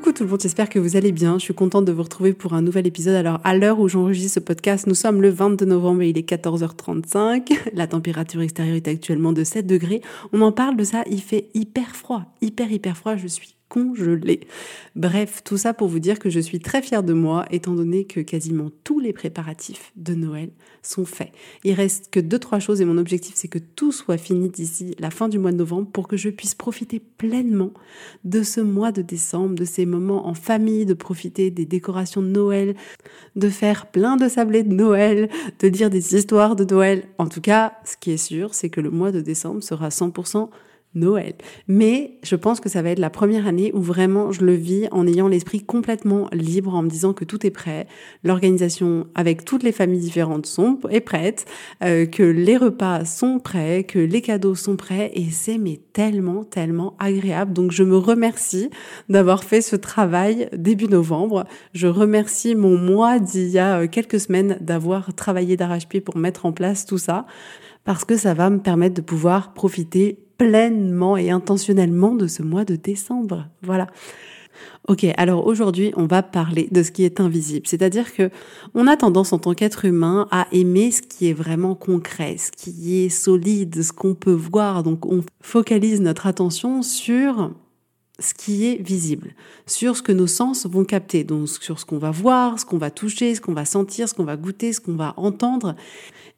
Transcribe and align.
Coucou 0.00 0.12
tout 0.14 0.24
le 0.24 0.30
monde, 0.30 0.40
j'espère 0.40 0.70
que 0.70 0.78
vous 0.78 0.96
allez 0.96 1.12
bien. 1.12 1.34
Je 1.34 1.44
suis 1.44 1.52
contente 1.52 1.84
de 1.84 1.92
vous 1.92 2.02
retrouver 2.02 2.32
pour 2.32 2.54
un 2.54 2.62
nouvel 2.62 2.86
épisode. 2.86 3.16
Alors, 3.16 3.38
à 3.44 3.54
l'heure 3.54 3.80
où 3.80 3.86
j'enregistre 3.86 4.32
ce 4.32 4.40
podcast, 4.40 4.86
nous 4.86 4.94
sommes 4.94 5.20
le 5.20 5.28
22 5.28 5.66
novembre 5.66 6.00
et 6.00 6.08
il 6.08 6.16
est 6.16 6.26
14h35. 6.26 7.70
La 7.74 7.86
température 7.86 8.40
extérieure 8.40 8.76
est 8.76 8.88
actuellement 8.88 9.34
de 9.34 9.44
7 9.44 9.66
degrés. 9.66 10.00
On 10.32 10.40
en 10.40 10.52
parle 10.52 10.78
de 10.78 10.84
ça, 10.84 11.04
il 11.10 11.20
fait 11.20 11.50
hyper 11.52 11.94
froid, 11.94 12.24
hyper 12.40 12.72
hyper 12.72 12.96
froid. 12.96 13.16
Je 13.16 13.26
suis 13.26 13.56
congelé. 13.70 14.40
Bref, 14.96 15.42
tout 15.44 15.56
ça 15.56 15.72
pour 15.72 15.88
vous 15.88 16.00
dire 16.00 16.18
que 16.18 16.28
je 16.28 16.40
suis 16.40 16.58
très 16.58 16.82
fière 16.82 17.02
de 17.02 17.14
moi, 17.14 17.46
étant 17.50 17.74
donné 17.74 18.04
que 18.04 18.20
quasiment 18.20 18.70
tous 18.84 18.98
les 18.98 19.12
préparatifs 19.12 19.92
de 19.96 20.14
Noël 20.14 20.50
sont 20.82 21.04
faits. 21.04 21.30
Il 21.64 21.72
reste 21.74 22.10
que 22.10 22.20
deux, 22.20 22.40
trois 22.40 22.58
choses 22.58 22.80
et 22.80 22.84
mon 22.84 22.98
objectif, 22.98 23.34
c'est 23.36 23.48
que 23.48 23.58
tout 23.58 23.92
soit 23.92 24.18
fini 24.18 24.48
d'ici 24.48 24.94
la 24.98 25.10
fin 25.10 25.28
du 25.28 25.38
mois 25.38 25.52
de 25.52 25.56
novembre 25.56 25.88
pour 25.90 26.08
que 26.08 26.16
je 26.16 26.28
puisse 26.28 26.54
profiter 26.54 27.00
pleinement 27.00 27.70
de 28.24 28.42
ce 28.42 28.60
mois 28.60 28.90
de 28.90 29.02
décembre, 29.02 29.54
de 29.54 29.64
ces 29.64 29.86
moments 29.86 30.26
en 30.26 30.34
famille, 30.34 30.84
de 30.84 30.94
profiter 30.94 31.50
des 31.50 31.64
décorations 31.64 32.22
de 32.22 32.28
Noël, 32.28 32.74
de 33.36 33.48
faire 33.48 33.86
plein 33.86 34.16
de 34.16 34.28
sablés 34.28 34.64
de 34.64 34.74
Noël, 34.74 35.30
de 35.60 35.68
dire 35.68 35.90
des 35.90 36.16
histoires 36.16 36.56
de 36.56 36.64
Noël. 36.64 37.04
En 37.18 37.28
tout 37.28 37.40
cas, 37.40 37.74
ce 37.84 37.96
qui 37.96 38.10
est 38.10 38.16
sûr, 38.16 38.52
c'est 38.52 38.68
que 38.68 38.80
le 38.80 38.90
mois 38.90 39.12
de 39.12 39.20
décembre 39.20 39.62
sera 39.62 39.90
100% 39.90 40.48
Noël. 40.94 41.34
Mais 41.68 42.18
je 42.24 42.34
pense 42.34 42.58
que 42.58 42.68
ça 42.68 42.82
va 42.82 42.90
être 42.90 42.98
la 42.98 43.10
première 43.10 43.46
année 43.46 43.70
où 43.74 43.80
vraiment 43.80 44.32
je 44.32 44.44
le 44.44 44.54
vis 44.54 44.88
en 44.90 45.06
ayant 45.06 45.28
l'esprit 45.28 45.60
complètement 45.60 46.28
libre, 46.32 46.74
en 46.74 46.82
me 46.82 46.90
disant 46.90 47.12
que 47.12 47.24
tout 47.24 47.46
est 47.46 47.52
prêt, 47.52 47.86
l'organisation 48.24 49.06
avec 49.14 49.44
toutes 49.44 49.62
les 49.62 49.70
familles 49.70 50.00
différentes 50.00 50.46
sont 50.46 50.80
est 50.90 51.00
prête, 51.00 51.44
euh, 51.84 52.06
que 52.06 52.24
les 52.24 52.56
repas 52.56 53.04
sont 53.04 53.38
prêts, 53.38 53.84
que 53.84 54.00
les 54.00 54.20
cadeaux 54.20 54.56
sont 54.56 54.76
prêts, 54.76 55.12
et 55.14 55.30
c'est 55.30 55.58
mais 55.58 55.80
tellement 55.92 56.42
tellement 56.42 56.96
agréable. 56.98 57.52
Donc 57.52 57.70
je 57.70 57.84
me 57.84 57.96
remercie 57.96 58.70
d'avoir 59.08 59.44
fait 59.44 59.62
ce 59.62 59.76
travail 59.76 60.48
début 60.56 60.88
novembre. 60.88 61.44
Je 61.72 61.86
remercie 61.86 62.56
mon 62.56 62.76
moi 62.76 63.20
d'il 63.20 63.48
y 63.48 63.58
a 63.58 63.82
euh, 63.82 63.86
quelques 63.86 64.18
semaines 64.18 64.58
d'avoir 64.60 65.14
travaillé 65.14 65.56
d'arrache-pied 65.56 66.00
pour 66.00 66.16
mettre 66.16 66.46
en 66.46 66.52
place 66.52 66.84
tout 66.84 66.98
ça, 66.98 67.26
parce 67.84 68.04
que 68.04 68.16
ça 68.16 68.34
va 68.34 68.50
me 68.50 68.58
permettre 68.58 68.96
de 68.96 69.00
pouvoir 69.02 69.54
profiter 69.54 70.18
pleinement 70.40 71.18
et 71.18 71.30
intentionnellement 71.30 72.14
de 72.14 72.26
ce 72.26 72.42
mois 72.42 72.64
de 72.64 72.74
décembre. 72.74 73.46
Voilà. 73.60 73.88
Ok, 74.88 75.04
alors 75.18 75.46
aujourd'hui, 75.46 75.92
on 75.96 76.06
va 76.06 76.22
parler 76.22 76.66
de 76.70 76.82
ce 76.82 76.90
qui 76.90 77.04
est 77.04 77.20
invisible. 77.20 77.66
C'est-à-dire 77.66 78.14
que 78.14 78.30
on 78.74 78.86
a 78.86 78.96
tendance 78.96 79.34
en 79.34 79.38
tant 79.38 79.52
qu'être 79.52 79.84
humain 79.84 80.28
à 80.30 80.46
aimer 80.50 80.92
ce 80.92 81.02
qui 81.02 81.28
est 81.28 81.34
vraiment 81.34 81.74
concret, 81.74 82.36
ce 82.38 82.50
qui 82.52 83.04
est 83.04 83.10
solide, 83.10 83.82
ce 83.82 83.92
qu'on 83.92 84.14
peut 84.14 84.32
voir. 84.32 84.82
Donc 84.82 85.04
on 85.04 85.22
focalise 85.42 86.00
notre 86.00 86.26
attention 86.26 86.80
sur 86.80 87.52
ce 88.18 88.32
qui 88.32 88.66
est 88.66 88.82
visible, 88.82 89.34
sur 89.66 89.94
ce 89.94 90.02
que 90.02 90.12
nos 90.12 90.26
sens 90.26 90.64
vont 90.66 90.84
capter, 90.84 91.22
donc 91.22 91.48
sur 91.48 91.78
ce 91.78 91.84
qu'on 91.84 91.98
va 91.98 92.10
voir, 92.10 92.58
ce 92.58 92.64
qu'on 92.64 92.78
va 92.78 92.90
toucher, 92.90 93.34
ce 93.34 93.42
qu'on 93.42 93.54
va 93.54 93.66
sentir, 93.66 94.08
ce 94.08 94.14
qu'on 94.14 94.24
va 94.24 94.38
goûter, 94.38 94.72
ce 94.72 94.80
qu'on 94.80 94.96
va 94.96 95.12
entendre. 95.18 95.76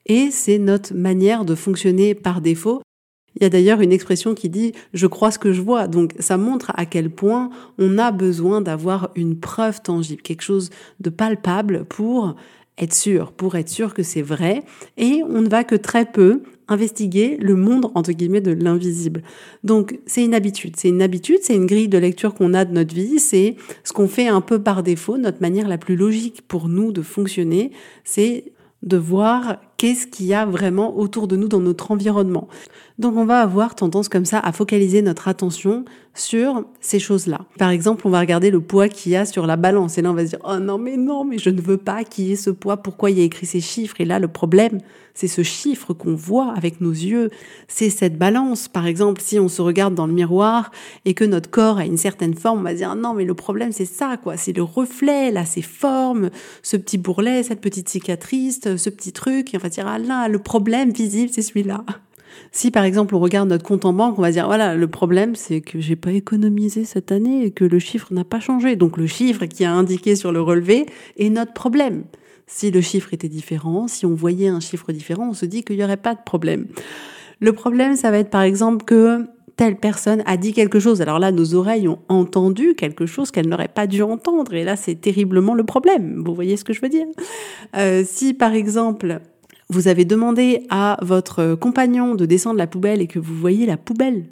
Et 0.05 0.29
c'est 0.29 0.59
notre 0.59 0.93
manière 0.93 1.45
de 1.45 1.55
fonctionner 1.55 2.15
par 2.15 2.41
défaut 2.41 2.81
il 3.35 3.43
y 3.43 3.45
a 3.45 3.49
d'ailleurs 3.49 3.81
une 3.81 3.91
expression 3.91 4.33
qui 4.33 4.49
dit 4.49 4.73
je 4.93 5.07
crois 5.07 5.31
ce 5.31 5.39
que 5.39 5.53
je 5.53 5.61
vois. 5.61 5.87
Donc 5.87 6.13
ça 6.19 6.37
montre 6.37 6.71
à 6.75 6.85
quel 6.85 7.09
point 7.09 7.49
on 7.77 7.97
a 7.97 8.11
besoin 8.11 8.61
d'avoir 8.61 9.09
une 9.15 9.39
preuve 9.39 9.81
tangible, 9.81 10.21
quelque 10.21 10.43
chose 10.43 10.69
de 10.99 11.09
palpable 11.09 11.85
pour 11.85 12.35
être 12.77 12.93
sûr, 12.93 13.31
pour 13.31 13.55
être 13.55 13.69
sûr 13.69 13.93
que 13.93 14.03
c'est 14.03 14.21
vrai. 14.21 14.63
Et 14.97 15.21
on 15.27 15.41
ne 15.41 15.49
va 15.49 15.63
que 15.63 15.75
très 15.75 16.05
peu 16.05 16.41
investiguer 16.67 17.37
le 17.39 17.55
monde 17.55 17.91
entre 17.93 18.11
guillemets 18.11 18.41
de 18.41 18.51
l'invisible. 18.51 19.21
Donc 19.63 19.99
c'est 20.05 20.23
une 20.23 20.33
habitude, 20.33 20.75
c'est 20.77 20.89
une 20.89 21.01
habitude, 21.01 21.39
c'est 21.41 21.55
une 21.55 21.65
grille 21.65 21.89
de 21.89 21.97
lecture 21.97 22.33
qu'on 22.33 22.53
a 22.53 22.65
de 22.65 22.73
notre 22.73 22.95
vie, 22.95 23.19
c'est 23.19 23.55
ce 23.83 23.93
qu'on 23.93 24.07
fait 24.07 24.27
un 24.27 24.41
peu 24.41 24.61
par 24.61 24.81
défaut, 24.81 25.17
notre 25.17 25.41
manière 25.41 25.67
la 25.67 25.77
plus 25.77 25.95
logique 25.95 26.41
pour 26.47 26.69
nous 26.69 26.91
de 26.91 27.01
fonctionner, 27.01 27.71
c'est 28.03 28.53
de 28.81 28.97
voir 28.97 29.57
qu'est-ce 29.83 30.07
qu'il 30.07 30.27
y 30.27 30.33
a 30.33 30.45
vraiment 30.45 30.97
autour 30.97 31.27
de 31.27 31.35
nous 31.35 31.49
dans 31.49 31.59
notre 31.59 31.91
environnement. 31.91 32.47
Donc 32.99 33.17
on 33.17 33.25
va 33.25 33.41
avoir 33.41 33.75
tendance 33.75 34.07
comme 34.07 34.23
ça 34.23 34.39
à 34.39 34.53
focaliser 34.53 35.01
notre 35.01 35.27
attention 35.27 35.83
sur 36.15 36.63
ces 36.79 36.99
choses-là. 36.99 37.41
Par 37.57 37.71
exemple, 37.71 38.05
on 38.05 38.11
va 38.11 38.19
regarder 38.19 38.51
le 38.51 38.61
poids 38.61 38.87
qu'il 38.87 39.11
y 39.11 39.15
a 39.15 39.25
sur 39.25 39.47
la 39.47 39.55
balance 39.57 39.97
et 39.97 40.03
là 40.03 40.11
on 40.11 40.13
va 40.13 40.23
se 40.23 40.29
dire 40.29 40.39
"Oh 40.47 40.59
non 40.59 40.77
mais 40.77 40.95
non, 40.95 41.25
mais 41.25 41.39
je 41.39 41.49
ne 41.49 41.59
veux 41.59 41.77
pas 41.77 42.03
qu'il 42.03 42.25
y 42.25 42.31
ait 42.31 42.37
ce 42.37 42.51
poids, 42.51 42.77
pourquoi 42.77 43.09
il 43.09 43.17
y 43.17 43.21
a 43.21 43.25
écrit 43.25 43.47
ces 43.47 43.61
chiffres?" 43.61 43.95
Et 43.99 44.05
là 44.05 44.19
le 44.19 44.27
problème, 44.27 44.79
c'est 45.15 45.27
ce 45.27 45.41
chiffre 45.41 45.93
qu'on 45.93 46.13
voit 46.13 46.53
avec 46.55 46.81
nos 46.81 46.91
yeux, 46.91 47.29
c'est 47.67 47.89
cette 47.89 48.17
balance. 48.17 48.67
Par 48.67 48.85
exemple, 48.85 49.21
si 49.21 49.39
on 49.39 49.47
se 49.47 49.61
regarde 49.61 49.95
dans 49.95 50.07
le 50.07 50.13
miroir 50.13 50.71
et 51.05 51.15
que 51.15 51.23
notre 51.23 51.49
corps 51.49 51.79
a 51.79 51.85
une 51.85 51.97
certaine 51.97 52.35
forme, 52.35 52.59
on 52.59 52.63
va 52.63 52.75
dire 52.75 52.95
"Non, 52.95 53.15
mais 53.15 53.25
le 53.25 53.33
problème 53.33 53.71
c'est 53.71 53.85
ça 53.85 54.17
quoi, 54.21 54.37
c'est 54.37 54.53
le 54.55 54.63
reflet, 54.63 55.31
là 55.31 55.45
ces 55.45 55.63
formes, 55.63 56.29
ce 56.61 56.77
petit 56.77 56.99
bourrelet, 56.99 57.41
cette 57.41 57.61
petite 57.61 57.89
cicatrice, 57.89 58.61
ce 58.77 58.89
petit 58.91 59.13
truc." 59.13 59.51
Et 59.55 59.57
on 59.57 59.59
va 59.61 59.69
dire 59.73 59.87
"Ah 59.87 59.99
là, 59.99 60.27
le 60.27 60.39
problème 60.39 60.91
visible, 60.91 61.29
c'est 61.31 61.41
celui-là." 61.41 61.83
Si 62.51 62.71
par 62.71 62.83
exemple 62.83 63.15
on 63.15 63.19
regarde 63.19 63.49
notre 63.49 63.63
compte 63.63 63.85
en 63.85 63.93
banque, 63.93 64.17
on 64.17 64.21
va 64.21 64.31
dire 64.31 64.45
voilà, 64.45 64.75
le 64.75 64.87
problème 64.87 65.35
c'est 65.35 65.61
que 65.61 65.79
j'ai 65.79 65.95
pas 65.95 66.11
économisé 66.11 66.83
cette 66.85 67.11
année 67.11 67.45
et 67.45 67.51
que 67.51 67.63
le 67.63 67.79
chiffre 67.79 68.13
n'a 68.13 68.23
pas 68.23 68.39
changé. 68.39 68.75
Donc 68.75 68.97
le 68.97 69.07
chiffre 69.07 69.45
qui 69.45 69.65
a 69.65 69.71
indiqué 69.71 70.15
sur 70.15 70.31
le 70.31 70.41
relevé 70.41 70.85
est 71.17 71.29
notre 71.29 71.53
problème. 71.53 72.03
Si 72.47 72.71
le 72.71 72.81
chiffre 72.81 73.13
était 73.13 73.29
différent, 73.29 73.87
si 73.87 74.05
on 74.05 74.13
voyait 74.13 74.49
un 74.49 74.59
chiffre 74.59 74.91
différent, 74.91 75.29
on 75.29 75.33
se 75.33 75.45
dit 75.45 75.63
qu'il 75.63 75.77
n'y 75.77 75.83
aurait 75.83 75.97
pas 75.97 76.13
de 76.13 76.19
problème. 76.25 76.67
Le 77.39 77.53
problème, 77.53 77.95
ça 77.95 78.11
va 78.11 78.17
être 78.19 78.29
par 78.29 78.41
exemple 78.41 78.85
que 78.85 79.25
telle 79.55 79.77
personne 79.77 80.23
a 80.25 80.37
dit 80.37 80.53
quelque 80.53 80.79
chose. 80.79 81.01
Alors 81.01 81.19
là, 81.19 81.31
nos 81.31 81.53
oreilles 81.55 81.87
ont 81.87 81.99
entendu 82.09 82.75
quelque 82.75 83.05
chose 83.05 83.31
qu'elles 83.31 83.47
n'auraient 83.47 83.67
pas 83.67 83.87
dû 83.87 84.01
entendre. 84.01 84.53
Et 84.53 84.63
là, 84.63 84.75
c'est 84.75 84.95
terriblement 84.95 85.53
le 85.53 85.63
problème. 85.63 86.23
Vous 86.25 86.33
voyez 86.33 86.57
ce 86.57 86.63
que 86.63 86.73
je 86.73 86.81
veux 86.81 86.89
dire? 86.89 87.05
Euh, 87.75 88.03
Si 88.05 88.33
par 88.33 88.53
exemple, 88.53 89.21
vous 89.73 89.87
avez 89.87 90.05
demandé 90.05 90.65
à 90.69 90.97
votre 91.01 91.55
compagnon 91.55 92.13
de 92.13 92.27
descendre 92.27 92.57
la 92.57 92.67
poubelle 92.67 93.01
et 93.01 93.07
que 93.07 93.17
vous 93.17 93.33
voyez 93.33 93.65
la 93.65 93.75
poubelle 93.75 94.25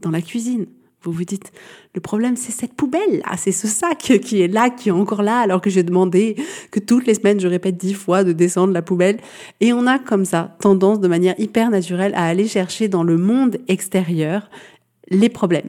dans 0.00 0.10
la 0.10 0.22
cuisine. 0.22 0.66
Vous 1.02 1.12
vous 1.12 1.24
dites, 1.24 1.52
le 1.94 2.00
problème 2.00 2.36
c'est 2.36 2.52
cette 2.52 2.72
poubelle, 2.74 3.22
ah, 3.24 3.36
c'est 3.36 3.52
ce 3.52 3.66
sac 3.66 3.98
qui 3.98 4.40
est 4.40 4.48
là, 4.48 4.70
qui 4.70 4.88
est 4.88 4.92
encore 4.92 5.22
là, 5.22 5.38
alors 5.40 5.60
que 5.60 5.70
j'ai 5.70 5.82
demandé 5.82 6.36
que 6.70 6.80
toutes 6.80 7.06
les 7.06 7.14
semaines 7.14 7.40
je 7.40 7.48
répète 7.48 7.76
dix 7.76 7.94
fois 7.94 8.24
de 8.24 8.32
descendre 8.32 8.72
la 8.72 8.82
poubelle. 8.82 9.18
Et 9.60 9.74
on 9.74 9.86
a 9.86 9.98
comme 9.98 10.24
ça 10.24 10.56
tendance 10.60 11.00
de 11.00 11.08
manière 11.08 11.38
hyper 11.38 11.70
naturelle 11.70 12.14
à 12.14 12.24
aller 12.24 12.46
chercher 12.46 12.88
dans 12.88 13.02
le 13.02 13.18
monde 13.18 13.58
extérieur 13.68 14.48
les 15.10 15.28
problèmes. 15.28 15.68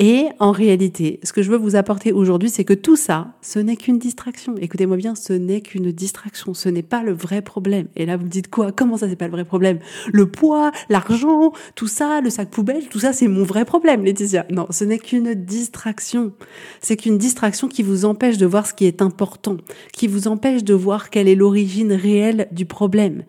Et 0.00 0.26
en 0.38 0.52
réalité, 0.52 1.18
ce 1.24 1.32
que 1.32 1.42
je 1.42 1.50
veux 1.50 1.56
vous 1.56 1.74
apporter 1.74 2.12
aujourd'hui, 2.12 2.50
c'est 2.50 2.64
que 2.64 2.72
tout 2.72 2.94
ça, 2.94 3.34
ce 3.42 3.58
n'est 3.58 3.74
qu'une 3.74 3.98
distraction. 3.98 4.54
Écoutez-moi 4.60 4.96
bien, 4.96 5.16
ce 5.16 5.32
n'est 5.32 5.60
qu'une 5.60 5.90
distraction. 5.90 6.54
Ce 6.54 6.68
n'est 6.68 6.84
pas 6.84 7.02
le 7.02 7.12
vrai 7.12 7.42
problème. 7.42 7.88
Et 7.96 8.06
là, 8.06 8.16
vous 8.16 8.24
me 8.24 8.30
dites 8.30 8.48
quoi? 8.48 8.70
Comment 8.70 8.96
ça, 8.96 9.08
c'est 9.08 9.16
pas 9.16 9.26
le 9.26 9.32
vrai 9.32 9.44
problème? 9.44 9.80
Le 10.12 10.30
poids, 10.30 10.70
l'argent, 10.88 11.52
tout 11.74 11.88
ça, 11.88 12.20
le 12.20 12.30
sac 12.30 12.48
poubelle, 12.48 12.88
tout 12.88 13.00
ça, 13.00 13.12
c'est 13.12 13.26
mon 13.26 13.42
vrai 13.42 13.64
problème, 13.64 14.04
Laetitia. 14.04 14.46
Non, 14.50 14.68
ce 14.70 14.84
n'est 14.84 15.00
qu'une 15.00 15.34
distraction. 15.34 16.32
C'est 16.80 16.96
qu'une 16.96 17.18
distraction 17.18 17.66
qui 17.66 17.82
vous 17.82 18.04
empêche 18.04 18.38
de 18.38 18.46
voir 18.46 18.68
ce 18.68 18.74
qui 18.74 18.86
est 18.86 19.02
important, 19.02 19.56
qui 19.92 20.06
vous 20.06 20.28
empêche 20.28 20.62
de 20.62 20.74
voir 20.74 21.10
quelle 21.10 21.26
est 21.26 21.34
l'origine 21.34 21.92
réelle 21.92 22.46
du 22.52 22.66
problème. 22.66 23.24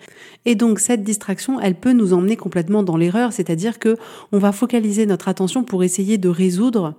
Et 0.46 0.54
donc, 0.54 0.80
cette 0.80 1.04
distraction, 1.04 1.60
elle 1.60 1.76
peut 1.76 1.94
nous 1.94 2.14
emmener 2.14 2.38
complètement 2.38 2.84
dans 2.84 2.96
l'erreur, 2.96 3.34
c'est-à-dire 3.34 3.80
que 3.80 3.98
on 4.32 4.38
va 4.38 4.52
focaliser 4.52 5.08
notre 5.08 5.28
attention 5.30 5.49
pour 5.64 5.84
essayer 5.84 6.18
de 6.18 6.30
résoudre 6.30 6.96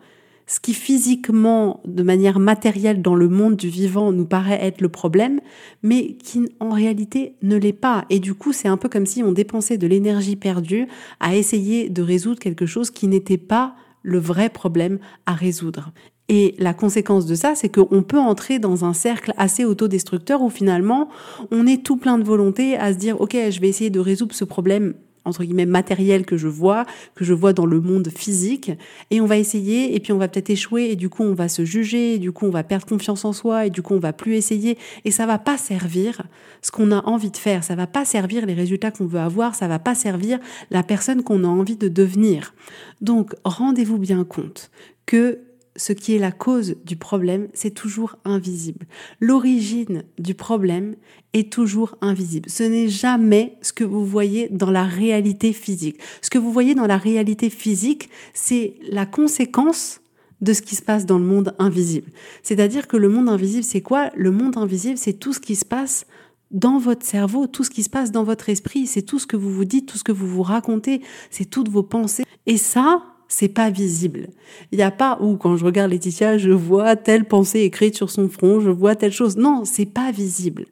ce 0.51 0.59
qui 0.59 0.75
physiquement, 0.75 1.81
de 1.87 2.03
manière 2.03 2.41
matérielle 2.41 3.03
dans 3.03 3.15
le 3.15 3.29
monde 3.29 3.55
du 3.55 3.69
vivant, 3.69 4.11
nous 4.11 4.25
paraît 4.25 4.59
être 4.61 4.81
le 4.81 4.89
problème, 4.89 5.41
mais 5.85 6.15
qui 6.15 6.41
en 6.59 6.71
réalité 6.71 7.37
ne 7.43 7.57
l'est 7.57 7.73
pas. 7.73 8.05
Et 8.11 8.19
du 8.19 8.35
coup, 8.35 8.53
c'est 8.53 8.67
un 8.67 8.77
peu 8.77 8.89
comme 8.89 9.07
si 9.07 9.23
on 9.23 9.31
dépensait 9.31 9.79
de 9.79 9.87
l'énergie 9.87 10.35
perdue 10.35 10.89
à 11.21 11.37
essayer 11.37 11.89
de 11.89 12.03
résoudre 12.03 12.41
quelque 12.41 12.67
chose 12.67 12.91
qui 12.91 13.07
n'était 13.07 13.39
pas 13.39 13.77
le 14.03 14.19
vrai 14.19 14.49
problème 14.49 14.99
à 15.25 15.35
résoudre. 15.35 15.93
Et 16.29 16.57
la 16.59 16.75
conséquence 16.75 17.27
de 17.27 17.37
ça, 17.37 17.55
c'est 17.55 17.69
qu'on 17.69 18.03
peut 18.03 18.19
entrer 18.19 18.59
dans 18.59 18.85
un 18.85 18.93
cercle 18.93 19.33
assez 19.37 19.65
autodestructeur 19.65 20.43
où 20.43 20.51
finalement, 20.51 21.11
on 21.53 21.65
est 21.65 21.85
tout 21.85 21.97
plein 21.97 22.19
de 22.19 22.25
volonté 22.25 22.77
à 22.77 22.93
se 22.93 22.99
dire, 22.99 23.21
OK, 23.21 23.37
je 23.51 23.61
vais 23.61 23.69
essayer 23.69 23.91
de 23.91 24.01
résoudre 24.01 24.35
ce 24.35 24.45
problème 24.45 24.95
entre 25.25 25.45
guillemets 25.45 25.67
matériel 25.67 26.25
que 26.25 26.37
je 26.37 26.49
vois, 26.49 26.87
que 27.15 27.25
je 27.25 27.35
vois 27.35 27.53
dans 27.53 27.67
le 27.67 27.81
monde 27.81 28.09
physique, 28.09 28.73
et 29.11 29.21
on 29.21 29.27
va 29.27 29.37
essayer, 29.37 29.95
et 29.95 30.01
puis 30.01 30.13
on 30.13 30.19
va 30.19 30.29
peut-être 30.29 30.51
échouer, 30.51 30.91
et 30.91 30.97
du 30.97 31.09
coup 31.09 31.23
on 31.23 31.35
va 31.35 31.49
se 31.49 31.65
juger, 31.65 32.15
et 32.15 32.19
du 32.19 32.33
coup 32.33 32.47
on 32.47 32.51
va 32.51 32.63
perdre 32.63 32.87
confiance 32.87 33.25
en 33.25 33.33
soi, 33.33 33.67
et 33.67 33.71
du 33.71 33.83
coup 33.83 33.95
on 33.95 34.01
va 34.01 34.13
plus 34.13 34.35
essayer, 34.35 34.79
et 35.05 35.11
ça 35.11 35.27
va 35.27 35.39
pas 35.39 35.59
servir 35.59 36.23
ce 36.63 36.71
qu'on 36.71 36.93
a 36.93 37.05
envie 37.05 37.31
de 37.31 37.37
faire, 37.37 37.65
ça 37.65 37.75
va 37.75 37.87
pas 37.87 38.05
servir 38.05 38.47
les 38.47 38.55
résultats 38.55 38.91
qu'on 38.91 39.07
veut 39.07 39.21
avoir, 39.21 39.55
ça 39.55 39.69
va 39.69 39.79
pas 39.79 39.95
servir 39.95 40.39
la 40.71 40.83
personne 40.83 41.23
qu'on 41.23 41.45
a 41.45 41.49
envie 41.49 41.77
de 41.77 41.89
devenir. 41.89 42.55
Donc 43.01 43.35
rendez-vous 43.45 43.99
bien 43.99 44.25
compte 44.25 44.71
que 45.07 45.39
ce 45.77 45.93
qui 45.93 46.15
est 46.15 46.19
la 46.19 46.33
cause 46.33 46.77
du 46.85 46.97
problème, 46.97 47.49
c'est 47.55 47.71
toujours 47.71 48.17
invisible. 48.25 48.87
L'origine 49.21 50.05
du 50.19 50.35
problème 50.35 50.97
est 51.33 51.53
toujours 51.53 51.97
invisible. 52.01 52.51
Ce 52.51 52.63
n'est 52.63 52.89
jamais 52.89 53.57
ce 53.63 53.73
que 53.73 53.85
vous 53.85 54.05
voyez 54.05 54.49
dans 54.49 54.71
la 54.71 54.85
réalité 54.85 55.53
physique. 55.53 56.01
Ce 56.23 56.31
que 56.31 56.39
vous 56.39 56.53
voyez 56.53 56.75
dans 56.75 56.87
la 56.87 56.99
réalité 56.99 57.51
physique, 57.51 58.11
c'est 58.35 58.75
la 58.91 59.07
conséquence 59.07 60.01
de 60.41 60.53
ce 60.53 60.63
qui 60.63 60.75
se 60.75 60.83
passe 60.83 61.07
dans 61.07 61.19
le 61.19 61.25
monde 61.25 61.55
invisible. 61.59 62.11
C'est-à-dire 62.43 62.89
que 62.89 62.97
le 62.97 63.09
monde 63.09 63.29
invisible, 63.29 63.65
c'est 63.65 63.83
quoi? 63.83 64.11
Le 64.17 64.31
monde 64.31 64.57
invisible, 64.57 64.99
c'est 64.99 65.13
tout 65.15 65.33
ce 65.33 65.41
qui 65.41 65.55
se 65.55 65.65
passe 65.65 66.07
dans 66.51 66.79
votre 66.79 67.07
cerveau, 67.07 67.47
tout 67.47 67.63
ce 67.63 67.71
qui 67.71 67.83
se 67.83 67.91
passe 67.91 68.11
dans 68.11 68.25
votre 68.25 68.49
esprit, 68.49 68.87
c'est 68.87 69.03
tout 69.03 69.19
ce 69.19 69.27
que 69.27 69.37
vous 69.37 69.53
vous 69.53 69.65
dites, 69.65 69.87
tout 69.87 69.99
ce 69.99 70.05
que 70.05 70.13
vous 70.13 70.27
vous 70.27 70.43
racontez, 70.43 71.01
c'est 71.31 71.45
toutes 71.45 71.69
vos 71.69 71.83
pensées. 71.83 72.25
Et 72.47 72.57
ça, 72.57 73.03
c'est 73.31 73.49
pas 73.49 73.71
visible. 73.71 74.27
Il 74.73 74.77
n'y 74.77 74.83
a 74.83 74.91
pas 74.91 75.17
où 75.23 75.37
quand 75.37 75.57
je 75.57 75.65
regarde 75.65 75.93
Laetitia, 75.93 76.37
je 76.37 76.51
vois 76.51 76.97
telle 76.97 77.25
pensée 77.25 77.61
écrite 77.61 77.95
sur 77.97 78.11
son 78.11 78.29
front, 78.29 78.61
je 78.61 78.71
vois 78.71 78.97
telle 78.97 79.13
chose. 79.13 79.37
Non, 79.37 79.63
c'est 79.65 79.87
pas 79.87 80.11
visible. 80.11 80.67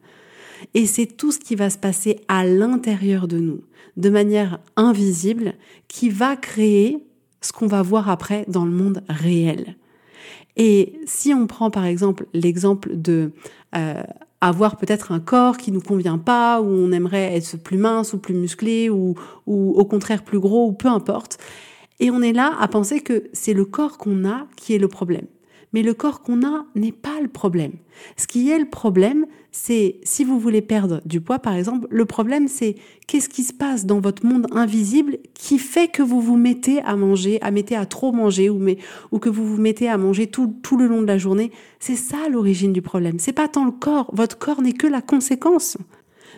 Et 0.75 0.85
c'est 0.85 1.07
tout 1.07 1.31
ce 1.31 1.39
qui 1.39 1.55
va 1.55 1.71
se 1.71 1.79
passer 1.79 2.21
à 2.27 2.45
l'intérieur 2.45 3.29
de 3.29 3.39
nous, 3.39 3.61
de 3.97 4.11
manière 4.11 4.59
invisible, 4.77 5.55
qui 5.87 6.11
va 6.11 6.37
créer 6.37 6.99
ce 7.41 7.53
qu'on 7.53 7.69
va 7.69 7.81
voir 7.81 8.11
après 8.11 8.45
dans 8.49 8.65
le 8.65 8.73
monde 8.73 9.03
réel. 9.09 9.77
Et 10.57 10.99
si 11.07 11.33
on 11.33 11.47
prend 11.47 11.71
par 11.71 11.85
exemple 11.85 12.27
l'exemple 12.35 12.97
de 12.97 13.31
euh, 13.77 14.03
avoir 14.41 14.79
peut-être 14.79 15.13
un 15.13 15.21
corps 15.21 15.59
qui 15.59 15.71
nous 15.71 15.81
convient 15.81 16.19
pas, 16.19 16.61
ou 16.61 16.67
on 16.67 16.91
aimerait 16.91 17.37
être 17.37 17.57
plus 17.57 17.79
mince 17.79 18.15
ou 18.15 18.19
plus 18.19 18.35
musclé, 18.35 18.91
ou, 18.91 19.15
ou 19.47 19.75
au 19.77 19.85
contraire 19.85 20.25
plus 20.25 20.41
gros, 20.41 20.67
ou 20.67 20.73
peu 20.73 20.89
importe, 20.89 21.39
et 22.01 22.11
on 22.11 22.23
est 22.23 22.33
là 22.33 22.57
à 22.61 22.69
penser 22.69 23.01
que 23.01 23.25
c'est 23.33 23.55
le 23.55 23.65
corps 23.65 23.99
qu'on 23.99 24.25
a 24.25 24.47
qui 24.57 24.75
est 24.75 24.79
le 24.79 24.89
problème. 24.89 25.27
Mais 25.73 25.83
le 25.83 25.93
corps 25.93 26.23
qu'on 26.23 26.47
a 26.47 26.65
n'est 26.75 26.93
pas 26.93 27.21
le 27.21 27.29
problème. 27.29 27.73
Ce 28.17 28.27
qui 28.27 28.51
est 28.51 28.59
le 28.59 28.69
problème, 28.71 29.27
c'est 29.53 30.01
si 30.03 30.25
vous 30.25 30.39
voulez 30.39 30.63
perdre 30.63 31.03
du 31.05 31.21
poids, 31.21 31.39
par 31.41 31.55
exemple, 31.55 31.87
le 31.91 32.05
problème 32.07 32.49
c'est 32.49 32.77
qu'est-ce 33.07 33.29
qui 33.29 33.43
se 33.43 33.53
passe 33.53 33.85
dans 33.85 34.01
votre 34.01 34.25
monde 34.25 34.47
invisible 34.53 35.19
qui 35.35 35.59
fait 35.59 35.89
que 35.89 36.03
vous 36.03 36.23
vous 36.23 36.37
mettez 36.37 36.81
à 36.83 36.97
manger, 36.97 37.41
à 37.43 37.51
mettez 37.51 37.77
à 37.77 37.85
trop 37.85 38.13
manger 38.13 38.49
ou, 38.49 38.59
mais, 38.59 38.79
ou 39.13 39.19
que 39.19 39.29
vous 39.29 39.47
vous 39.47 39.61
mettez 39.61 39.89
à 39.89 39.99
manger 39.99 40.27
tout, 40.27 40.55
tout 40.63 40.79
le 40.79 40.87
long 40.87 41.03
de 41.03 41.07
la 41.07 41.19
journée. 41.19 41.51
C'est 41.81 41.97
ça 41.97 42.29
l'origine 42.31 42.73
du 42.73 42.83
problème. 42.83 43.19
C'est 43.19 43.33
pas 43.33 43.49
tant 43.49 43.67
le 43.67 43.73
corps. 43.73 44.11
Votre 44.15 44.39
corps 44.39 44.63
n'est 44.63 44.73
que 44.73 44.87
la 44.87 45.03
conséquence. 45.03 45.77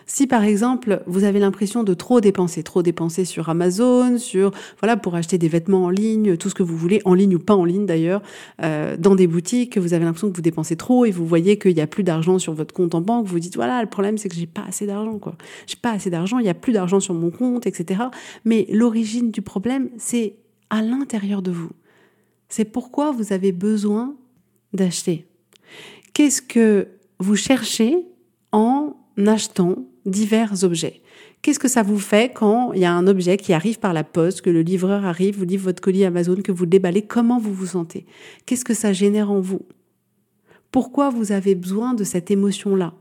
Si 0.05 0.27
par 0.27 0.43
exemple 0.43 1.03
vous 1.07 1.23
avez 1.23 1.39
l'impression 1.39 1.83
de 1.83 1.93
trop 1.93 2.21
dépenser, 2.21 2.63
trop 2.63 2.81
dépenser 2.81 3.25
sur 3.25 3.49
Amazon, 3.49 4.17
sur 4.17 4.51
voilà 4.79 4.97
pour 4.97 5.15
acheter 5.15 5.37
des 5.37 5.47
vêtements 5.47 5.85
en 5.85 5.89
ligne, 5.89 6.37
tout 6.37 6.49
ce 6.49 6.55
que 6.55 6.63
vous 6.63 6.77
voulez, 6.77 7.01
en 7.05 7.13
ligne 7.13 7.35
ou 7.35 7.39
pas 7.39 7.55
en 7.55 7.65
ligne 7.65 7.85
d'ailleurs, 7.85 8.21
euh, 8.61 8.97
dans 8.97 9.15
des 9.15 9.27
boutiques, 9.27 9.77
vous 9.77 9.93
avez 9.93 10.05
l'impression 10.05 10.29
que 10.29 10.35
vous 10.35 10.41
dépensez 10.41 10.75
trop 10.75 11.05
et 11.05 11.11
vous 11.11 11.25
voyez 11.25 11.57
qu'il 11.57 11.75
n'y 11.75 11.81
a 11.81 11.87
plus 11.87 12.03
d'argent 12.03 12.39
sur 12.39 12.53
votre 12.53 12.73
compte 12.73 12.95
en 12.95 13.01
banque, 13.01 13.25
vous 13.25 13.39
dites 13.39 13.55
voilà 13.55 13.81
le 13.81 13.89
problème 13.89 14.17
c'est 14.17 14.29
que 14.29 14.35
j'ai 14.35 14.47
pas 14.47 14.63
assez 14.67 14.85
d'argent 14.85 15.17
quoi, 15.19 15.35
j'ai 15.67 15.77
pas 15.81 15.91
assez 15.91 16.09
d'argent, 16.09 16.39
il 16.39 16.45
y 16.45 16.49
a 16.49 16.53
plus 16.53 16.73
d'argent 16.73 16.99
sur 16.99 17.13
mon 17.13 17.31
compte, 17.31 17.67
etc. 17.67 18.01
Mais 18.45 18.67
l'origine 18.71 19.31
du 19.31 19.41
problème 19.41 19.89
c'est 19.97 20.35
à 20.69 20.81
l'intérieur 20.81 21.41
de 21.41 21.51
vous. 21.51 21.71
C'est 22.49 22.65
pourquoi 22.65 23.11
vous 23.11 23.33
avez 23.33 23.51
besoin 23.51 24.15
d'acheter. 24.73 25.25
Qu'est-ce 26.13 26.41
que 26.41 26.87
vous 27.19 27.35
cherchez 27.35 28.05
en 28.51 28.95
achetant 29.27 29.85
divers 30.05 30.63
objets. 30.63 31.01
Qu'est-ce 31.41 31.59
que 31.59 31.67
ça 31.67 31.83
vous 31.83 31.99
fait 31.99 32.31
quand 32.33 32.73
il 32.73 32.81
y 32.81 32.85
a 32.85 32.93
un 32.93 33.07
objet 33.07 33.37
qui 33.37 33.53
arrive 33.53 33.79
par 33.79 33.93
la 33.93 34.03
poste, 34.03 34.41
que 34.41 34.49
le 34.49 34.61
livreur 34.61 35.05
arrive, 35.05 35.37
vous 35.37 35.45
livre 35.45 35.63
votre 35.63 35.81
colis 35.81 36.05
Amazon, 36.05 36.35
que 36.35 36.51
vous 36.51 36.65
déballez? 36.65 37.01
Comment 37.01 37.39
vous 37.39 37.53
vous 37.53 37.67
sentez? 37.67 38.05
Qu'est-ce 38.45 38.65
que 38.65 38.73
ça 38.73 38.93
génère 38.93 39.31
en 39.31 39.41
vous? 39.41 39.61
Pourquoi 40.71 41.09
vous 41.09 41.31
avez 41.31 41.55
besoin 41.55 41.93
de 41.93 42.03
cette 42.03 42.31
émotion-là? 42.31 42.93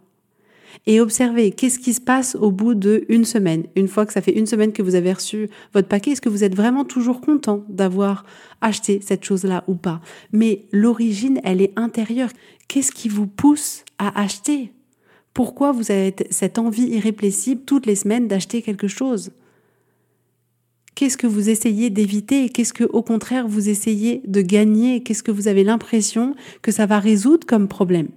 Et 0.86 1.00
observez 1.00 1.50
qu'est-ce 1.50 1.78
qui 1.78 1.92
se 1.92 2.00
passe 2.00 2.36
au 2.36 2.50
bout 2.50 2.74
de 2.74 3.04
une 3.08 3.24
semaine? 3.24 3.64
Une 3.76 3.88
fois 3.88 4.06
que 4.06 4.12
ça 4.12 4.22
fait 4.22 4.36
une 4.36 4.46
semaine 4.46 4.72
que 4.72 4.82
vous 4.82 4.94
avez 4.94 5.12
reçu 5.12 5.48
votre 5.74 5.88
paquet, 5.88 6.12
est-ce 6.12 6.20
que 6.20 6.28
vous 6.28 6.44
êtes 6.44 6.54
vraiment 6.54 6.84
toujours 6.84 7.20
content 7.20 7.64
d'avoir 7.68 8.24
acheté 8.60 9.00
cette 9.02 9.24
chose-là 9.24 9.64
ou 9.66 9.74
pas? 9.74 10.00
Mais 10.32 10.66
l'origine, 10.72 11.40
elle 11.44 11.60
est 11.60 11.78
intérieure. 11.78 12.30
Qu'est-ce 12.68 12.92
qui 12.92 13.08
vous 13.08 13.26
pousse 13.26 13.84
à 13.98 14.20
acheter? 14.20 14.72
Pourquoi 15.34 15.72
vous 15.72 15.90
avez 15.90 16.14
cette 16.30 16.58
envie 16.58 16.88
irrépressible 16.88 17.62
toutes 17.64 17.86
les 17.86 17.94
semaines 17.94 18.28
d'acheter 18.28 18.62
quelque 18.62 18.88
chose? 18.88 19.30
Qu'est-ce 20.94 21.16
que 21.16 21.26
vous 21.26 21.48
essayez 21.48 21.88
d'éviter 21.88 22.50
qu'est-ce 22.50 22.74
que 22.74 22.84
au 22.84 23.02
contraire 23.02 23.48
vous 23.48 23.68
essayez 23.68 24.22
de 24.26 24.42
gagner? 24.42 25.02
Qu'est-ce 25.02 25.22
que 25.22 25.30
vous 25.30 25.48
avez 25.48 25.64
l'impression 25.64 26.34
que 26.62 26.72
ça 26.72 26.86
va 26.86 26.98
résoudre 26.98 27.46
comme 27.46 27.68
problème? 27.68 28.08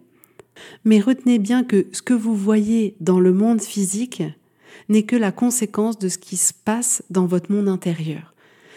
Mais 0.84 1.00
retenez 1.00 1.40
bien 1.40 1.64
que 1.64 1.88
ce 1.92 2.02
que 2.02 2.14
vous 2.14 2.36
voyez 2.36 2.96
dans 3.00 3.20
le 3.20 3.32
monde 3.32 3.62
physique 3.62 4.24
n'est 4.90 5.04
que 5.04 5.16
la 5.16 5.32
conséquence 5.32 5.98
de 5.98 6.10
ce 6.10 6.18
qui 6.18 6.36
se 6.36 6.54
passe 6.54 7.04
dans 7.10 7.26
votre 7.26 7.52
monde 7.52 7.68
intérieur, 7.68 8.34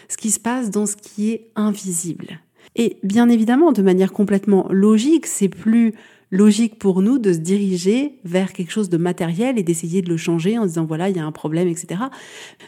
ce 0.09 0.17
qui 0.17 0.31
se 0.31 0.39
passe 0.39 0.69
dans 0.69 0.85
ce 0.85 0.95
qui 0.95 1.31
est 1.31 1.49
invisible. 1.55 2.39
Et 2.75 2.97
bien 3.03 3.29
évidemment, 3.29 3.71
de 3.71 3.81
manière 3.81 4.13
complètement 4.13 4.67
logique, 4.69 5.25
c'est 5.25 5.49
plus 5.49 5.93
logique 6.31 6.77
pour 6.77 7.01
nous 7.01 7.19
de 7.19 7.33
se 7.33 7.37
diriger 7.37 8.19
vers 8.23 8.53
quelque 8.53 8.71
chose 8.71 8.89
de 8.89 8.97
matériel 8.97 9.57
et 9.57 9.63
d'essayer 9.63 10.01
de 10.01 10.09
le 10.09 10.17
changer 10.17 10.57
en 10.57 10.65
disant 10.65 10.85
voilà, 10.85 11.09
il 11.09 11.15
y 11.15 11.19
a 11.19 11.25
un 11.25 11.31
problème, 11.31 11.67
etc. 11.67 12.01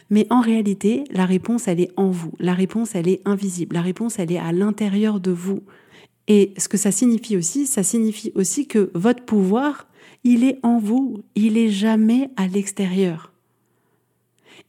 Mais 0.08 0.26
en 0.30 0.40
réalité, 0.40 1.04
la 1.10 1.26
réponse, 1.26 1.68
elle 1.68 1.80
est 1.80 1.92
en 1.96 2.10
vous. 2.10 2.32
La 2.38 2.54
réponse, 2.54 2.94
elle 2.94 3.08
est 3.08 3.20
invisible. 3.24 3.74
La 3.74 3.82
réponse, 3.82 4.18
elle 4.18 4.32
est 4.32 4.38
à 4.38 4.52
l'intérieur 4.52 5.20
de 5.20 5.30
vous. 5.30 5.62
Et 6.28 6.54
ce 6.56 6.68
que 6.68 6.76
ça 6.76 6.92
signifie 6.92 7.36
aussi, 7.36 7.66
ça 7.66 7.82
signifie 7.82 8.32
aussi 8.34 8.66
que 8.66 8.90
votre 8.94 9.24
pouvoir, 9.24 9.88
il 10.24 10.44
est 10.44 10.58
en 10.62 10.78
vous. 10.78 11.22
Il 11.34 11.58
est 11.58 11.70
jamais 11.70 12.30
à 12.36 12.46
l'extérieur. 12.46 13.32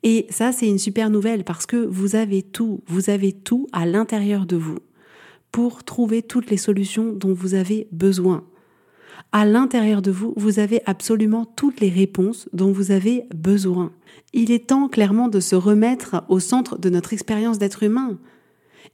Et 0.04 0.26
ça, 0.30 0.52
c'est 0.52 0.68
une 0.68 0.80
super 0.80 1.10
nouvelle 1.10 1.44
parce 1.44 1.66
que 1.66 1.78
vous 1.78 2.16
avez 2.16 2.42
tout, 2.42 2.82
vous 2.88 3.10
avez 3.10 3.32
tout 3.32 3.68
à 3.72 3.86
l'intérieur 3.86 4.46
de 4.46 4.56
vous 4.56 4.80
pour 5.52 5.84
trouver 5.84 6.24
toutes 6.24 6.50
les 6.50 6.58
solutions 6.58 7.14
dont 7.14 7.34
vous 7.34 7.54
avez 7.54 7.88
besoin 7.92 8.44
à 9.32 9.46
l'intérieur 9.46 10.02
de 10.02 10.12
vous, 10.12 10.34
vous 10.38 10.60
avez 10.60 10.82
absolument 10.86 11.46
toutes 11.46 11.80
les 11.80 11.90
réponses 11.90 12.50
dont 12.54 12.72
vous 12.72 12.92
avez 12.92 13.26
besoin. 13.34 13.92
Il 14.34 14.52
est 14.52 14.68
temps 14.68 14.88
clairement 14.88 15.28
de 15.28 15.40
se 15.40 15.56
remettre 15.56 16.24
au 16.30 16.40
centre 16.40 16.78
de 16.78 16.90
notre 16.90 17.14
expérience 17.14 17.58
d'être 17.58 17.84
humain 17.84 18.18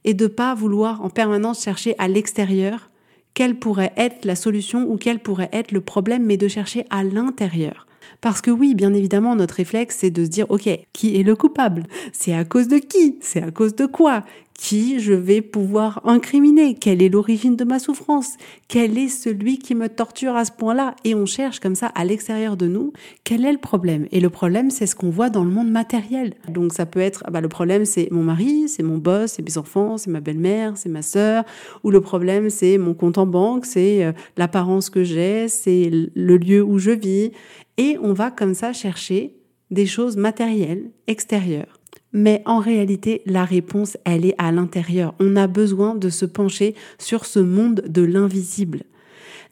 et 0.04 0.14
de 0.14 0.26
pas 0.26 0.54
vouloir 0.54 1.02
en 1.02 1.10
permanence 1.10 1.62
chercher 1.62 1.94
à 1.98 2.08
l'extérieur 2.08 2.90
quelle 3.34 3.58
pourrait 3.58 3.92
être 3.96 4.24
la 4.24 4.34
solution 4.34 4.90
ou 4.90 4.96
quel 4.96 5.20
pourrait 5.20 5.50
être 5.52 5.72
le 5.72 5.80
problème, 5.80 6.24
mais 6.24 6.36
de 6.36 6.48
chercher 6.48 6.84
à 6.90 7.04
l'intérieur. 7.04 7.86
Parce 8.20 8.40
que 8.40 8.50
oui, 8.50 8.74
bien 8.74 8.94
évidemment, 8.94 9.36
notre 9.36 9.54
réflexe, 9.54 9.98
c'est 10.00 10.10
de 10.10 10.24
se 10.24 10.28
dire, 10.28 10.46
OK, 10.50 10.68
qui 10.92 11.16
est 11.20 11.22
le 11.22 11.36
coupable? 11.36 11.84
C'est 12.12 12.34
à 12.34 12.44
cause 12.44 12.68
de 12.68 12.78
qui? 12.78 13.18
C'est 13.20 13.42
à 13.42 13.50
cause 13.50 13.76
de 13.76 13.86
quoi? 13.86 14.24
Qui 14.58 14.98
je 14.98 15.14
vais 15.14 15.40
pouvoir 15.40 16.02
incriminer 16.04 16.74
Quelle 16.74 17.00
est 17.00 17.08
l'origine 17.08 17.56
de 17.56 17.64
ma 17.64 17.78
souffrance? 17.78 18.36
Quel 18.66 18.98
est 18.98 19.08
celui 19.08 19.58
qui 19.58 19.74
me 19.74 19.88
torture 19.88 20.34
à 20.34 20.44
ce 20.44 20.52
point-là? 20.52 20.96
Et 21.04 21.14
on 21.14 21.24
cherche 21.24 21.60
comme 21.60 21.76
ça 21.76 21.86
à 21.94 22.04
l'extérieur 22.04 22.56
de 22.56 22.66
nous, 22.66 22.92
quel 23.24 23.46
est 23.46 23.52
le 23.52 23.58
problème? 23.58 24.06
Et 24.10 24.20
le 24.20 24.28
problème, 24.28 24.70
c'est 24.70 24.86
ce 24.86 24.96
qu'on 24.96 25.10
voit 25.10 25.30
dans 25.30 25.44
le 25.44 25.50
monde 25.50 25.70
matériel. 25.70 26.34
Donc 26.48 26.74
ça 26.74 26.86
peut 26.86 27.00
être, 27.00 27.22
ah 27.24 27.30
bah, 27.30 27.40
le 27.40 27.48
problème, 27.48 27.84
c'est 27.84 28.08
mon 28.10 28.24
mari, 28.24 28.68
c'est 28.68 28.82
mon 28.82 28.98
boss, 28.98 29.32
c'est 29.32 29.42
mes 29.42 29.56
enfants, 29.58 29.96
c'est 29.96 30.10
ma 30.10 30.20
belle-mère, 30.20 30.76
c'est 30.76 30.88
ma 30.88 31.02
sœur, 31.02 31.44
ou 31.84 31.90
le 31.90 32.00
problème, 32.00 32.50
c'est 32.50 32.78
mon 32.78 32.94
compte 32.94 33.16
en 33.16 33.26
banque, 33.26 33.64
c'est 33.64 34.04
euh, 34.04 34.12
l'apparence 34.36 34.90
que 34.90 35.04
j'ai, 35.04 35.46
c'est 35.46 35.88
le 35.90 36.36
lieu 36.36 36.62
où 36.62 36.78
je 36.78 36.90
vis. 36.90 37.30
Et 37.76 37.96
on 38.02 38.12
va 38.12 38.32
comme 38.32 38.54
ça 38.54 38.72
chercher 38.72 39.36
des 39.70 39.86
choses 39.86 40.16
matérielles, 40.16 40.90
extérieures. 41.06 41.77
Mais 42.12 42.42
en 42.46 42.58
réalité, 42.58 43.22
la 43.26 43.44
réponse, 43.44 43.96
elle 44.04 44.24
est 44.24 44.34
à 44.38 44.50
l'intérieur. 44.50 45.14
On 45.20 45.36
a 45.36 45.46
besoin 45.46 45.94
de 45.94 46.08
se 46.08 46.24
pencher 46.24 46.74
sur 46.98 47.26
ce 47.26 47.38
monde 47.38 47.82
de 47.86 48.02
l'invisible. 48.02 48.84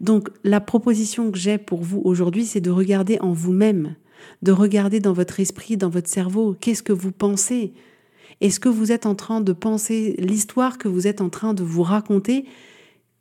Donc 0.00 0.28
la 0.44 0.60
proposition 0.60 1.30
que 1.30 1.38
j'ai 1.38 1.58
pour 1.58 1.82
vous 1.82 2.00
aujourd'hui, 2.04 2.44
c'est 2.44 2.60
de 2.60 2.70
regarder 2.70 3.18
en 3.20 3.32
vous-même, 3.32 3.94
de 4.42 4.52
regarder 4.52 5.00
dans 5.00 5.12
votre 5.12 5.40
esprit, 5.40 5.76
dans 5.76 5.88
votre 5.88 6.08
cerveau, 6.08 6.56
qu'est-ce 6.60 6.82
que 6.82 6.92
vous 6.92 7.12
pensez? 7.12 7.72
Est-ce 8.40 8.60
que 8.60 8.68
vous 8.68 8.92
êtes 8.92 9.06
en 9.06 9.14
train 9.14 9.40
de 9.40 9.52
penser 9.52 10.14
l'histoire 10.18 10.78
que 10.78 10.88
vous 10.88 11.06
êtes 11.06 11.20
en 11.20 11.30
train 11.30 11.54
de 11.54 11.62
vous 11.62 11.82
raconter? 11.82 12.44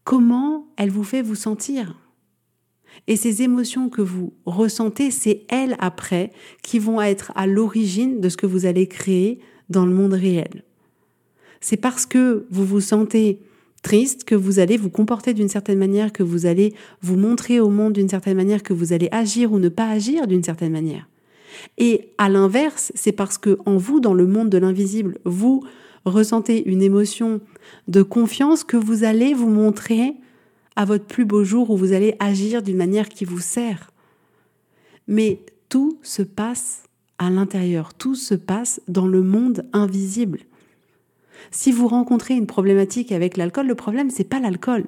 Comment 0.04 0.68
elle 0.78 0.92
vous 0.92 1.04
fait 1.04 1.22
vous 1.22 1.36
sentir? 1.36 1.96
Et 3.08 3.16
ces 3.16 3.42
émotions 3.42 3.90
que 3.90 4.02
vous 4.02 4.34
ressentez, 4.46 5.12
c'est 5.12 5.44
elles 5.50 5.76
après 5.80 6.32
qui 6.64 6.80
vont 6.80 7.02
être 7.02 7.32
à 7.36 7.48
l'origine 7.48 8.20
de 8.20 8.30
ce 8.30 8.38
que 8.38 8.46
vous 8.46 8.66
allez 8.66 8.88
créer 8.88 9.40
dans 9.70 9.86
le 9.86 9.94
monde 9.94 10.14
réel. 10.14 10.64
C'est 11.62 11.78
parce 11.78 12.06
que 12.06 12.46
vous 12.52 12.66
vous 12.66 12.82
sentez 12.82 13.40
triste 13.82 14.24
que 14.24 14.36
vous 14.36 14.60
allez 14.60 14.78
vous 14.78 14.90
comporter 14.90 15.34
d'une 15.34 15.50
certaine 15.50 15.78
manière, 15.78 16.12
que 16.12 16.24
vous 16.24 16.48
allez 16.48 16.74
vous 17.02 17.18
montrer 17.18 17.60
au 17.60 17.70
monde 17.70 17.94
d'une 17.94 18.10
certaine 18.10 18.38
manière, 18.38 18.64
que 18.64 18.74
vous 18.74 18.94
allez 18.94 19.10
agir 19.12 19.52
ou 19.52 19.60
ne 19.60 19.70
pas 19.70 19.88
agir 19.88 20.28
d'une 20.28 20.44
certaine 20.44 20.72
manière. 20.72 21.08
Et 21.78 22.10
à 22.18 22.30
l'inverse, 22.30 22.92
c'est 22.96 23.12
parce 23.12 23.38
que 23.38 23.60
en 23.66 23.78
vous, 23.78 24.00
dans 24.00 24.14
le 24.14 24.26
monde 24.26 24.50
de 24.50 24.58
l'invisible, 24.58 25.20
vous 25.24 25.64
ressentez 26.04 26.68
une 26.68 26.82
émotion 26.82 27.42
de 27.88 28.02
confiance 28.02 28.64
que 28.64 28.78
vous 28.78 29.04
allez 29.04 29.34
vous 29.34 29.50
montrer 29.50 30.16
à 30.76 30.86
votre 30.86 31.06
plus 31.06 31.26
beau 31.26 31.44
jour 31.44 31.70
où 31.70 31.78
vous 31.78 31.94
allez 31.94 32.16
agir 32.20 32.62
d'une 32.62 32.78
manière 32.78 33.10
qui 33.10 33.26
vous 33.26 33.40
sert. 33.40 33.92
Mais 35.08 35.40
tout 35.70 35.98
se 36.02 36.22
passe 36.22 36.84
à 37.18 37.30
l'intérieur, 37.30 37.94
tout 37.94 38.16
se 38.16 38.36
passe 38.36 38.82
dans 38.88 39.08
le 39.08 39.22
monde 39.22 39.66
invisible. 39.74 40.40
Si 41.52 41.72
vous 41.72 41.88
rencontrez 41.88 42.34
une 42.34 42.48
problématique 42.48 43.12
avec 43.12 43.38
l'alcool, 43.38 43.68
le 43.68 43.76
problème 43.76 44.10
c'est 44.10 44.24
pas 44.24 44.40
l'alcool. 44.40 44.86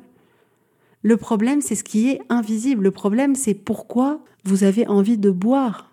Le 1.03 1.17
problème 1.17 1.61
c'est 1.61 1.75
ce 1.75 1.83
qui 1.83 2.09
est 2.09 2.19
invisible. 2.29 2.83
Le 2.83 2.91
problème 2.91 3.35
c'est 3.35 3.53
pourquoi 3.53 4.23
vous 4.43 4.63
avez 4.63 4.87
envie 4.87 5.17
de 5.17 5.31
boire. 5.31 5.91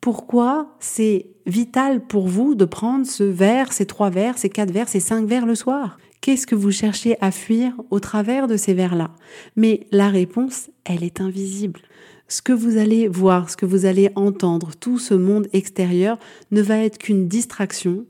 Pourquoi 0.00 0.76
c'est 0.80 1.26
vital 1.46 2.00
pour 2.06 2.28
vous 2.28 2.54
de 2.54 2.64
prendre 2.64 3.06
ce 3.06 3.24
verre, 3.24 3.72
ces 3.72 3.86
trois 3.86 4.10
verres, 4.10 4.38
ces 4.38 4.48
quatre 4.48 4.70
verres, 4.70 4.88
ces 4.88 5.00
cinq 5.00 5.26
verres 5.26 5.46
le 5.46 5.54
soir 5.54 5.98
Qu'est-ce 6.20 6.46
que 6.46 6.54
vous 6.54 6.72
cherchez 6.72 7.16
à 7.20 7.30
fuir 7.30 7.72
au 7.90 8.00
travers 8.00 8.46
de 8.48 8.56
ces 8.56 8.74
vers-là? 8.74 9.10
Mais 9.56 9.86
la 9.92 10.08
réponse, 10.08 10.68
elle 10.84 11.04
est 11.04 11.20
invisible. 11.20 11.80
Ce 12.26 12.42
que 12.42 12.52
vous 12.52 12.76
allez 12.76 13.08
voir, 13.08 13.48
ce 13.48 13.56
que 13.56 13.66
vous 13.66 13.86
allez 13.86 14.10
entendre, 14.14 14.72
tout 14.78 14.98
ce 14.98 15.14
monde 15.14 15.48
extérieur 15.52 16.18
ne 16.50 16.60
va 16.60 16.78
être 16.78 16.98
qu'une 16.98 17.28
distraction 17.28 18.04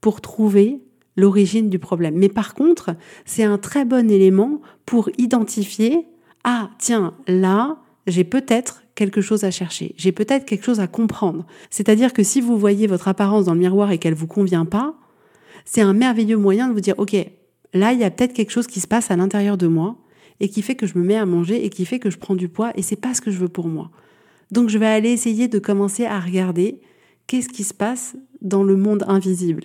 pour 0.00 0.20
trouver 0.20 0.80
l'origine 1.16 1.68
du 1.68 1.78
problème. 1.78 2.16
Mais 2.16 2.28
par 2.28 2.54
contre, 2.54 2.96
c'est 3.24 3.44
un 3.44 3.58
très 3.58 3.84
bon 3.84 4.10
élément 4.10 4.60
pour 4.86 5.10
identifier, 5.18 6.06
ah 6.44 6.70
tiens, 6.78 7.14
là, 7.28 7.76
j'ai 8.06 8.24
peut-être 8.24 8.82
quelque 8.94 9.20
chose 9.20 9.44
à 9.44 9.50
chercher, 9.50 9.94
j'ai 9.96 10.12
peut-être 10.12 10.44
quelque 10.44 10.64
chose 10.64 10.80
à 10.80 10.86
comprendre. 10.86 11.46
C'est-à-dire 11.70 12.12
que 12.12 12.22
si 12.22 12.40
vous 12.40 12.58
voyez 12.58 12.86
votre 12.86 13.08
apparence 13.08 13.44
dans 13.44 13.54
le 13.54 13.60
miroir 13.60 13.92
et 13.92 13.98
qu'elle 13.98 14.14
vous 14.14 14.26
convient 14.26 14.64
pas, 14.64 14.94
c'est 15.64 15.80
un 15.80 15.92
merveilleux 15.92 16.36
moyen 16.36 16.68
de 16.68 16.72
vous 16.72 16.80
dire, 16.80 16.98
OK, 16.98 17.14
là, 17.72 17.92
il 17.92 17.98
y 18.00 18.04
a 18.04 18.10
peut-être 18.10 18.32
quelque 18.32 18.50
chose 18.50 18.66
qui 18.66 18.80
se 18.80 18.86
passe 18.86 19.10
à 19.10 19.16
l'intérieur 19.16 19.56
de 19.56 19.66
moi 19.66 19.96
et 20.40 20.48
qui 20.48 20.62
fait 20.62 20.74
que 20.74 20.86
je 20.86 20.98
me 20.98 21.04
mets 21.04 21.16
à 21.16 21.26
manger 21.26 21.64
et 21.64 21.70
qui 21.70 21.84
fait 21.84 21.98
que 21.98 22.10
je 22.10 22.18
prends 22.18 22.34
du 22.34 22.48
poids 22.48 22.72
et 22.74 22.82
c'est 22.82 22.96
pas 22.96 23.14
ce 23.14 23.20
que 23.20 23.30
je 23.30 23.38
veux 23.38 23.48
pour 23.48 23.68
moi. 23.68 23.90
Donc 24.50 24.68
je 24.68 24.78
vais 24.78 24.86
aller 24.86 25.10
essayer 25.10 25.48
de 25.48 25.58
commencer 25.58 26.04
à 26.04 26.20
regarder 26.20 26.80
qu'est-ce 27.26 27.48
qui 27.48 27.64
se 27.64 27.74
passe 27.74 28.16
dans 28.40 28.62
le 28.62 28.76
monde 28.76 29.04
invisible. 29.06 29.64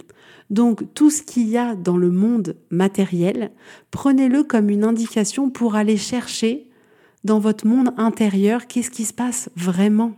Donc 0.49 0.93
tout 0.93 1.09
ce 1.09 1.21
qu'il 1.21 1.49
y 1.49 1.57
a 1.57 1.75
dans 1.75 1.97
le 1.97 2.09
monde 2.09 2.55
matériel, 2.69 3.51
prenez-le 3.91 4.43
comme 4.43 4.69
une 4.69 4.83
indication 4.83 5.49
pour 5.49 5.75
aller 5.75 5.97
chercher 5.97 6.67
dans 7.23 7.39
votre 7.39 7.67
monde 7.67 7.89
intérieur 7.97 8.67
qu'est-ce 8.67 8.91
qui 8.91 9.03
se 9.03 9.13
passe 9.13 9.49
vraiment. 9.55 10.13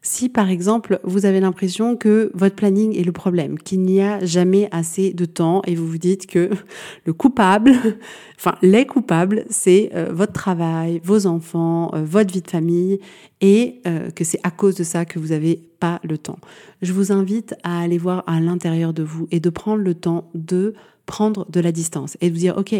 Si 0.00 0.28
par 0.28 0.48
exemple 0.48 1.00
vous 1.02 1.26
avez 1.26 1.40
l'impression 1.40 1.96
que 1.96 2.30
votre 2.34 2.54
planning 2.54 2.96
est 2.96 3.02
le 3.02 3.12
problème, 3.12 3.58
qu'il 3.58 3.80
n'y 3.82 4.00
a 4.00 4.24
jamais 4.24 4.68
assez 4.70 5.12
de 5.12 5.24
temps 5.24 5.60
et 5.66 5.74
vous 5.74 5.86
vous 5.86 5.98
dites 5.98 6.26
que 6.26 6.50
le 7.04 7.12
coupable, 7.12 7.72
enfin 8.36 8.54
les 8.62 8.86
coupables, 8.86 9.44
c'est 9.50 9.90
euh, 9.94 10.10
votre 10.12 10.32
travail, 10.32 11.00
vos 11.02 11.26
enfants, 11.26 11.90
euh, 11.94 12.04
votre 12.04 12.32
vie 12.32 12.42
de 12.42 12.50
famille 12.50 13.00
et 13.40 13.80
euh, 13.86 14.10
que 14.10 14.24
c'est 14.24 14.40
à 14.44 14.50
cause 14.50 14.76
de 14.76 14.84
ça 14.84 15.04
que 15.04 15.18
vous 15.18 15.28
n'avez 15.28 15.60
pas 15.80 16.00
le 16.04 16.16
temps. 16.16 16.38
Je 16.80 16.92
vous 16.92 17.12
invite 17.12 17.54
à 17.64 17.80
aller 17.80 17.98
voir 17.98 18.22
à 18.26 18.40
l'intérieur 18.40 18.92
de 18.92 19.02
vous 19.02 19.26
et 19.30 19.40
de 19.40 19.50
prendre 19.50 19.82
le 19.82 19.94
temps 19.94 20.30
de 20.34 20.74
prendre 21.06 21.50
de 21.50 21.60
la 21.60 21.72
distance 21.72 22.16
et 22.20 22.28
de 22.28 22.34
vous 22.34 22.40
dire 22.40 22.56
ok, 22.56 22.74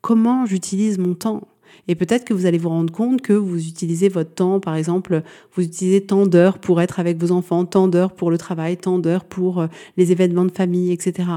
comment 0.00 0.44
j'utilise 0.46 0.98
mon 0.98 1.14
temps? 1.14 1.46
Et 1.88 1.94
peut-être 1.96 2.24
que 2.24 2.32
vous 2.32 2.46
allez 2.46 2.58
vous 2.58 2.68
rendre 2.68 2.92
compte 2.92 3.22
que 3.22 3.32
vous 3.32 3.66
utilisez 3.66 4.08
votre 4.08 4.34
temps, 4.34 4.60
par 4.60 4.76
exemple, 4.76 5.22
vous 5.54 5.64
utilisez 5.64 6.00
tant 6.00 6.26
d'heures 6.26 6.58
pour 6.58 6.80
être 6.80 7.00
avec 7.00 7.18
vos 7.18 7.32
enfants, 7.32 7.64
tant 7.64 7.88
d'heures 7.88 8.12
pour 8.12 8.30
le 8.30 8.38
travail, 8.38 8.76
tant 8.76 8.98
d'heures 8.98 9.24
pour 9.24 9.60
euh, 9.60 9.66
les 9.96 10.12
événements 10.12 10.44
de 10.44 10.52
famille, 10.52 10.92
etc. 10.92 11.28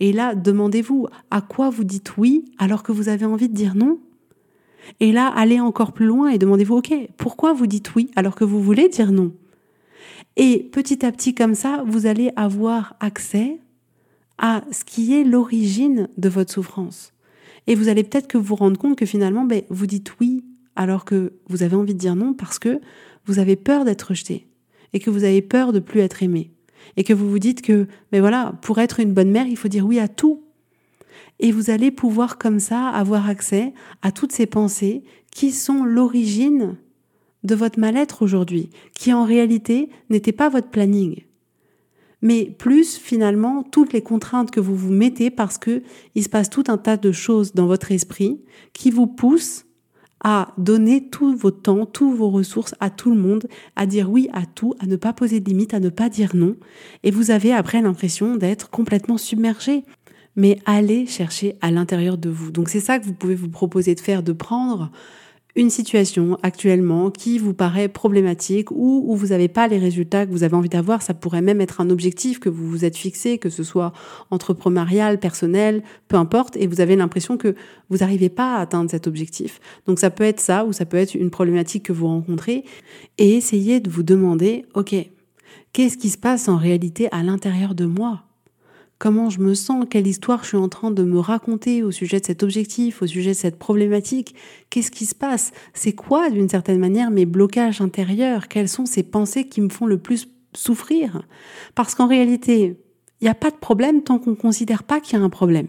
Et 0.00 0.12
là, 0.12 0.34
demandez-vous 0.34 1.08
à 1.30 1.42
quoi 1.42 1.68
vous 1.68 1.84
dites 1.84 2.16
oui 2.16 2.46
alors 2.58 2.82
que 2.82 2.92
vous 2.92 3.10
avez 3.10 3.26
envie 3.26 3.48
de 3.48 3.54
dire 3.54 3.74
non? 3.74 3.98
Et 5.00 5.12
là, 5.12 5.26
allez 5.26 5.60
encore 5.60 5.92
plus 5.92 6.06
loin 6.06 6.28
et 6.30 6.38
demandez-vous, 6.38 6.76
OK, 6.76 6.94
pourquoi 7.18 7.52
vous 7.52 7.66
dites 7.66 7.94
oui 7.94 8.10
alors 8.16 8.34
que 8.34 8.44
vous 8.44 8.62
voulez 8.62 8.88
dire 8.88 9.12
non? 9.12 9.32
Et 10.36 10.70
petit 10.72 11.04
à 11.04 11.12
petit, 11.12 11.34
comme 11.34 11.54
ça, 11.54 11.84
vous 11.86 12.06
allez 12.06 12.30
avoir 12.36 12.96
accès 13.00 13.58
à 14.38 14.62
ce 14.72 14.84
qui 14.84 15.14
est 15.14 15.24
l'origine 15.24 16.08
de 16.16 16.28
votre 16.30 16.50
souffrance. 16.50 17.12
Et 17.70 17.76
vous 17.76 17.88
allez 17.88 18.02
peut-être 18.02 18.26
que 18.26 18.36
vous 18.36 18.56
rendre 18.56 18.80
compte 18.80 18.98
que 18.98 19.06
finalement, 19.06 19.44
ben, 19.44 19.62
vous 19.70 19.86
dites 19.86 20.18
oui 20.18 20.42
alors 20.74 21.04
que 21.04 21.34
vous 21.46 21.62
avez 21.62 21.76
envie 21.76 21.94
de 21.94 22.00
dire 22.00 22.16
non 22.16 22.34
parce 22.34 22.58
que 22.58 22.80
vous 23.26 23.38
avez 23.38 23.54
peur 23.54 23.84
d'être 23.84 24.08
rejeté 24.08 24.48
et 24.92 24.98
que 24.98 25.08
vous 25.08 25.22
avez 25.22 25.40
peur 25.40 25.72
de 25.72 25.78
plus 25.78 26.00
être 26.00 26.24
aimé 26.24 26.50
et 26.96 27.04
que 27.04 27.12
vous 27.12 27.30
vous 27.30 27.38
dites 27.38 27.62
que, 27.62 27.86
mais 28.10 28.18
ben 28.18 28.22
voilà, 28.22 28.54
pour 28.62 28.80
être 28.80 28.98
une 28.98 29.12
bonne 29.12 29.30
mère, 29.30 29.46
il 29.46 29.56
faut 29.56 29.68
dire 29.68 29.86
oui 29.86 30.00
à 30.00 30.08
tout. 30.08 30.42
Et 31.38 31.52
vous 31.52 31.70
allez 31.70 31.92
pouvoir 31.92 32.38
comme 32.38 32.58
ça 32.58 32.88
avoir 32.88 33.28
accès 33.28 33.72
à 34.02 34.10
toutes 34.10 34.32
ces 34.32 34.46
pensées 34.46 35.04
qui 35.30 35.52
sont 35.52 35.84
l'origine 35.84 36.76
de 37.44 37.54
votre 37.54 37.78
mal-être 37.78 38.22
aujourd'hui, 38.22 38.70
qui 38.94 39.12
en 39.12 39.24
réalité 39.24 39.90
n'était 40.08 40.32
pas 40.32 40.48
votre 40.48 40.70
planning 40.70 41.22
mais 42.22 42.44
plus 42.58 42.96
finalement 42.96 43.62
toutes 43.62 43.92
les 43.92 44.02
contraintes 44.02 44.50
que 44.50 44.60
vous 44.60 44.76
vous 44.76 44.92
mettez 44.92 45.30
parce 45.30 45.58
que 45.58 45.82
il 46.14 46.22
se 46.22 46.28
passe 46.28 46.50
tout 46.50 46.64
un 46.68 46.78
tas 46.78 46.96
de 46.96 47.12
choses 47.12 47.54
dans 47.54 47.66
votre 47.66 47.92
esprit 47.92 48.40
qui 48.72 48.90
vous 48.90 49.06
poussent 49.06 49.66
à 50.22 50.52
donner 50.58 51.08
tout 51.08 51.34
votre 51.34 51.62
temps, 51.62 51.86
toutes 51.86 52.14
vos 52.14 52.30
ressources 52.30 52.74
à 52.78 52.90
tout 52.90 53.10
le 53.10 53.20
monde, 53.20 53.46
à 53.74 53.86
dire 53.86 54.10
oui 54.10 54.28
à 54.32 54.44
tout, 54.44 54.74
à 54.78 54.86
ne 54.86 54.96
pas 54.96 55.12
poser 55.12 55.40
de 55.40 55.48
limites, 55.48 55.72
à 55.72 55.80
ne 55.80 55.88
pas 55.88 56.08
dire 56.08 56.36
non. 56.36 56.56
Et 57.02 57.10
vous 57.10 57.30
avez 57.30 57.52
après 57.52 57.80
l'impression 57.80 58.36
d'être 58.36 58.68
complètement 58.70 59.16
submergé. 59.16 59.84
Mais 60.36 60.58
allez 60.64 61.06
chercher 61.06 61.56
à 61.60 61.70
l'intérieur 61.70 62.16
de 62.16 62.30
vous. 62.30 62.52
Donc 62.52 62.68
c'est 62.68 62.80
ça 62.80 62.98
que 62.98 63.04
vous 63.04 63.14
pouvez 63.14 63.34
vous 63.34 63.48
proposer 63.48 63.94
de 63.94 64.00
faire, 64.00 64.22
de 64.22 64.32
prendre 64.32 64.92
une 65.56 65.70
situation 65.70 66.38
actuellement 66.42 67.10
qui 67.10 67.38
vous 67.38 67.54
paraît 67.54 67.88
problématique 67.88 68.70
ou 68.70 69.04
où 69.06 69.16
vous 69.16 69.28
n'avez 69.28 69.48
pas 69.48 69.68
les 69.68 69.78
résultats 69.78 70.26
que 70.26 70.30
vous 70.30 70.42
avez 70.42 70.54
envie 70.54 70.68
d'avoir, 70.68 71.02
ça 71.02 71.14
pourrait 71.14 71.42
même 71.42 71.60
être 71.60 71.80
un 71.80 71.90
objectif 71.90 72.38
que 72.38 72.48
vous 72.48 72.68
vous 72.68 72.84
êtes 72.84 72.96
fixé, 72.96 73.38
que 73.38 73.50
ce 73.50 73.62
soit 73.62 73.92
entrepreneurial, 74.30 75.18
personnel, 75.18 75.82
peu 76.08 76.16
importe, 76.16 76.56
et 76.56 76.66
vous 76.66 76.80
avez 76.80 76.96
l'impression 76.96 77.36
que 77.36 77.54
vous 77.88 77.98
n'arrivez 77.98 78.28
pas 78.28 78.56
à 78.56 78.60
atteindre 78.60 78.90
cet 78.90 79.06
objectif. 79.06 79.60
Donc 79.86 79.98
ça 79.98 80.10
peut 80.10 80.24
être 80.24 80.40
ça 80.40 80.64
ou 80.64 80.72
ça 80.72 80.86
peut 80.86 80.96
être 80.96 81.14
une 81.14 81.30
problématique 81.30 81.84
que 81.84 81.92
vous 81.92 82.06
rencontrez 82.06 82.64
et 83.18 83.36
essayez 83.36 83.80
de 83.80 83.90
vous 83.90 84.02
demander, 84.02 84.66
OK, 84.74 84.94
qu'est-ce 85.72 85.98
qui 85.98 86.10
se 86.10 86.18
passe 86.18 86.48
en 86.48 86.56
réalité 86.56 87.08
à 87.12 87.22
l'intérieur 87.22 87.74
de 87.74 87.86
moi? 87.86 88.22
Comment 89.00 89.30
je 89.30 89.40
me 89.40 89.54
sens, 89.54 89.86
quelle 89.88 90.06
histoire 90.06 90.42
je 90.42 90.48
suis 90.48 90.56
en 90.58 90.68
train 90.68 90.90
de 90.90 91.02
me 91.02 91.18
raconter 91.18 91.82
au 91.82 91.90
sujet 91.90 92.20
de 92.20 92.26
cet 92.26 92.42
objectif, 92.42 93.00
au 93.00 93.06
sujet 93.06 93.30
de 93.30 93.36
cette 93.36 93.58
problématique, 93.58 94.36
qu'est-ce 94.68 94.90
qui 94.90 95.06
se 95.06 95.14
passe, 95.14 95.52
c'est 95.72 95.94
quoi 95.94 96.28
d'une 96.28 96.50
certaine 96.50 96.78
manière 96.78 97.10
mes 97.10 97.24
blocages 97.24 97.80
intérieurs, 97.80 98.46
quelles 98.46 98.68
sont 98.68 98.84
ces 98.84 99.02
pensées 99.02 99.48
qui 99.48 99.62
me 99.62 99.70
font 99.70 99.86
le 99.86 99.96
plus 99.96 100.28
souffrir? 100.54 101.22
Parce 101.74 101.94
qu'en 101.94 102.06
réalité, 102.06 102.76
il 103.20 103.24
n'y 103.24 103.30
a 103.30 103.34
pas 103.34 103.50
de 103.50 103.56
problème 103.56 104.02
tant 104.02 104.18
qu'on 104.18 104.32
ne 104.32 104.36
considère 104.36 104.82
pas 104.82 105.00
qu'il 105.00 105.18
y 105.18 105.22
a 105.22 105.24
un 105.24 105.30
problème. 105.30 105.68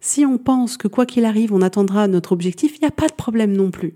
Si 0.00 0.24
on 0.24 0.38
pense 0.38 0.76
que 0.76 0.86
quoi 0.86 1.04
qu'il 1.04 1.24
arrive, 1.24 1.52
on 1.52 1.62
attendra 1.62 2.06
notre 2.06 2.30
objectif, 2.30 2.76
il 2.76 2.82
n'y 2.82 2.88
a 2.88 2.92
pas 2.92 3.08
de 3.08 3.14
problème 3.14 3.56
non 3.56 3.72
plus. 3.72 3.94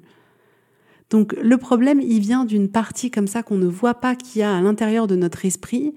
Donc 1.09 1.37
le 1.41 1.57
problème, 1.57 2.01
il 2.01 2.19
vient 2.19 2.45
d'une 2.45 2.69
partie 2.69 3.13
comme 3.13 3.29
ça 3.29 3.45
qu'on 3.45 3.59
ne 3.59 3.69
voit 3.69 3.95
pas 3.95 4.17
qu'il 4.17 4.41
y 4.41 4.43
a 4.43 4.57
à 4.57 4.61
l'intérieur 4.61 5.07
de 5.07 5.15
notre 5.15 5.45
esprit, 5.45 5.95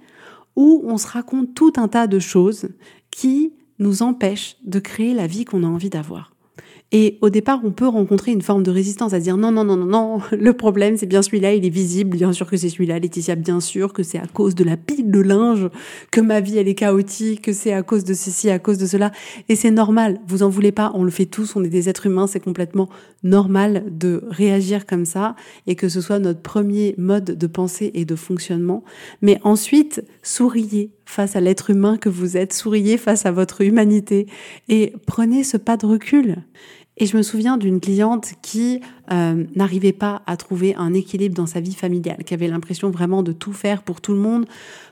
où 0.55 0.83
on 0.85 0.97
se 0.97 1.07
raconte 1.07 1.53
tout 1.53 1.73
un 1.77 1.87
tas 1.87 2.07
de 2.07 2.19
choses 2.19 2.69
qui 3.11 3.53
nous 3.79 4.03
empêchent 4.03 4.57
de 4.63 4.79
créer 4.79 5.13
la 5.13 5.27
vie 5.27 5.45
qu'on 5.45 5.63
a 5.63 5.67
envie 5.67 5.89
d'avoir. 5.89 6.34
Et 6.91 7.17
au 7.21 7.29
départ, 7.29 7.61
on 7.63 7.71
peut 7.71 7.87
rencontrer 7.87 8.31
une 8.31 8.43
forme 8.43 8.61
de 8.61 8.69
résistance 8.69 9.13
à 9.13 9.19
dire 9.19 9.37
non, 9.37 9.51
non, 9.51 9.63
non, 9.63 9.75
non, 9.75 9.85
non, 9.85 10.21
le 10.31 10.53
problème 10.53 10.97
c'est 10.97 11.07
bien 11.07 11.21
celui-là, 11.21 11.53
il 11.53 11.65
est 11.65 11.69
visible, 11.69 12.15
bien 12.15 12.31
sûr 12.31 12.49
que 12.49 12.57
c'est 12.57 12.69
celui-là, 12.69 12.99
Laetitia, 12.99 13.35
bien 13.35 13.59
sûr 13.59 13.91
que 13.91 14.03
c'est 14.03 14.19
à 14.19 14.27
cause 14.27 14.53
de 14.53 14.63
la 14.63 14.77
pile 14.77 15.09
de 15.09 15.19
linge 15.19 15.69
que 16.11 16.21
ma 16.21 16.41
vie 16.41 16.57
elle 16.57 16.67
est 16.67 16.75
chaotique, 16.75 17.41
que 17.41 17.53
c'est 17.53 17.73
à 17.73 17.81
cause 17.81 18.03
de 18.03 18.13
ceci, 18.13 18.49
à 18.49 18.59
cause 18.59 18.77
de 18.77 18.85
cela. 18.85 19.11
Et 19.49 19.55
c'est 19.55 19.71
normal, 19.71 20.19
vous 20.27 20.43
en 20.43 20.49
voulez 20.49 20.71
pas, 20.71 20.91
on 20.93 21.03
le 21.03 21.11
fait 21.11 21.25
tous, 21.25 21.55
on 21.55 21.63
est 21.63 21.69
des 21.69 21.89
êtres 21.89 22.05
humains, 22.05 22.27
c'est 22.27 22.39
complètement 22.39 22.87
normal 23.23 23.83
de 23.89 24.23
réagir 24.29 24.85
comme 24.85 25.05
ça 25.05 25.35
et 25.65 25.75
que 25.75 25.89
ce 25.89 26.01
soit 26.01 26.19
notre 26.19 26.41
premier 26.41 26.93
mode 26.97 27.25
de 27.37 27.47
pensée 27.47 27.91
et 27.95 28.05
de 28.05 28.15
fonctionnement. 28.15 28.83
Mais 29.21 29.39
ensuite, 29.43 30.03
souriez 30.21 30.91
face 31.05 31.35
à 31.35 31.41
l'être 31.41 31.69
humain 31.69 31.97
que 31.97 32.09
vous 32.09 32.37
êtes, 32.37 32.53
souriez 32.53 32.97
face 32.97 33.25
à 33.25 33.31
votre 33.31 33.61
humanité 33.61 34.27
et 34.67 34.93
prenez 35.05 35.43
ce 35.43 35.57
pas 35.57 35.77
de 35.77 35.85
recul. 35.85 36.37
Et 36.97 37.05
je 37.07 37.17
me 37.17 37.23
souviens 37.23 37.57
d'une 37.57 37.81
cliente 37.81 38.33
qui 38.41 38.79
euh, 39.11 39.43
n'arrivait 39.55 39.91
pas 39.91 40.21
à 40.27 40.37
trouver 40.37 40.75
un 40.75 40.93
équilibre 40.93 41.35
dans 41.35 41.45
sa 41.45 41.59
vie 41.59 41.73
familiale, 41.73 42.23
qui 42.25 42.33
avait 42.33 42.47
l'impression 42.47 42.89
vraiment 42.89 43.21
de 43.21 43.33
tout 43.33 43.51
faire 43.51 43.83
pour 43.83 43.99
tout 43.99 44.13
le 44.13 44.19
monde, 44.19 44.45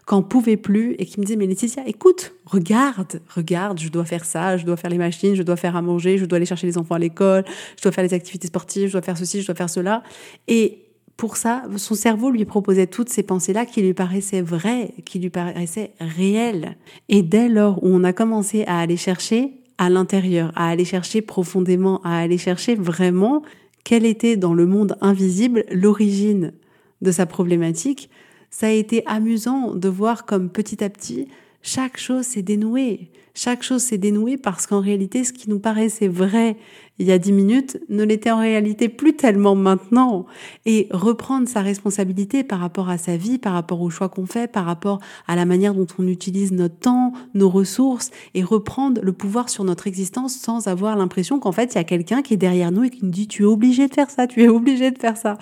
qu'en 0.05 0.22
pouvait 0.22 0.58
plus, 0.58 0.96
et 1.00 1.05
qui 1.05 1.22
me 1.22 1.25
disait, 1.25 1.38
mais 1.38 1.48
Laetitia, 1.48 1.88
écoute, 1.88 2.34
regarde, 2.46 3.22
regarde, 3.34 3.79
je 3.79 3.88
dois 3.88 4.03
faire 4.03 4.25
ça, 4.25 4.58
je 4.58 4.65
dois 4.65 4.75
faire 4.75 4.89
les 4.89 4.98
machines, 4.98 5.36
je 5.36 5.43
dois 5.43 5.55
faire 5.55 5.77
à 5.77 5.82
manger, 5.82 6.17
je 6.17 6.25
dois 6.25 6.36
aller 6.36 6.46
chercher 6.46 6.67
les 6.67 6.77
enfants 6.77 6.96
à 6.96 7.00
l'école, 7.00 7.46
je 7.77 7.84
dois 7.84 7.93
faire 7.93 8.03
les 8.03 8.13
activités 8.13 8.48
sportives, 8.48 8.88
je 8.88 8.91
dois 8.93 9.01
faire 9.01 9.17
ceci, 9.17 9.41
je 9.41 9.46
dois 9.46 9.55
faire 9.55 9.70
cela. 9.70 10.03
Et 10.50 10.79
pour 11.17 11.38
ça, 11.38 11.63
son 11.77 11.96
cerveau 11.96 12.32
lui 12.32 12.46
proposait 12.46 12.88
toutes 12.88 13.10
ces 13.10 13.24
pensées-là 13.24 13.65
qui 13.65 13.82
lui 13.82 13.93
paraissaient 13.93 14.41
vraies, 14.41 14.93
qui 15.05 15.20
lui 15.20 15.29
paraissaient 15.29 15.91
réelles. 16.00 16.75
Et 17.08 17.22
dès 17.22 17.50
lors 17.50 17.84
où 17.84 17.88
on 17.88 18.03
a 18.03 18.13
commencé 18.13 18.63
à 18.65 18.79
aller 18.79 18.98
chercher 18.98 19.51
à 19.77 19.89
l'intérieur, 19.89 20.51
à 20.55 20.70
aller 20.70 20.86
chercher 20.86 21.22
profondément, 21.22 22.01
à 22.03 22.20
aller 22.20 22.38
chercher 22.38 22.75
vraiment 22.75 23.43
quelle 23.84 24.05
était 24.05 24.38
dans 24.38 24.53
le 24.53 24.65
monde 24.65 24.98
invisible 25.01 25.65
l'origine 25.72 26.53
de 27.01 27.12
sa 27.12 27.25
problématique, 27.25 28.10
ça 28.50 28.67
a 28.67 28.72
été 28.72 29.05
amusant 29.05 29.75
de 29.75 29.89
voir 29.89 30.25
comme 30.25 30.50
petit 30.50 30.84
à 30.84 30.89
petit 30.89 31.27
chaque 31.63 31.98
chose 31.98 32.25
s'est 32.25 32.41
dénouée. 32.41 33.10
Chaque 33.34 33.63
chose 33.63 33.82
s'est 33.82 33.98
dénouée 33.98 34.38
parce 34.38 34.67
qu'en 34.67 34.82
réalité, 34.82 35.24
ce 35.24 35.34
qui 35.34 35.50
nous 35.50 35.60
paraissait 35.60 36.10
vrai 36.10 36.58
il 37.00 37.07
y 37.07 37.12
a 37.12 37.17
dix 37.17 37.31
minutes 37.31 37.79
ne 37.89 38.03
l'était 38.03 38.31
en 38.31 38.39
réalité 38.39 38.88
plus 38.88 39.15
tellement 39.15 39.55
maintenant. 39.55 40.25
Et 40.65 40.88
reprendre 40.91 41.47
sa 41.47 41.62
responsabilité 41.62 42.43
par 42.43 42.59
rapport 42.59 42.89
à 42.89 42.97
sa 42.97 43.17
vie, 43.17 43.38
par 43.38 43.53
rapport 43.53 43.81
aux 43.81 43.89
choix 43.89 44.09
qu'on 44.09 44.25
fait, 44.25 44.51
par 44.51 44.65
rapport 44.65 45.00
à 45.27 45.35
la 45.35 45.45
manière 45.45 45.73
dont 45.73 45.88
on 45.97 46.07
utilise 46.07 46.51
notre 46.51 46.77
temps, 46.77 47.13
nos 47.33 47.50
ressources, 47.50 48.12
et 48.35 48.43
reprendre 48.43 49.01
le 49.03 49.13
pouvoir 49.13 49.50
sur 49.50 49.63
notre 49.63 49.88
existence 49.88 50.35
sans 50.35 50.67
avoir 50.67 50.95
l'impression 50.95 51.39
qu'en 51.39 51.51
fait, 51.51 51.73
il 51.73 51.75
y 51.75 51.81
a 51.81 51.83
quelqu'un 51.83 52.21
qui 52.21 52.35
est 52.35 52.38
derrière 52.38 52.71
nous 52.71 52.83
et 52.83 52.89
qui 52.89 53.03
nous 53.03 53.12
dit 53.12 53.27
tu 53.27 53.43
es 53.43 53.47
obligé 53.47 53.88
de 53.88 53.93
faire 53.93 54.09
ça, 54.09 54.27
tu 54.27 54.43
es 54.43 54.47
obligé 54.47 54.91
de 54.91 55.00
faire 55.00 55.17
ça. 55.17 55.38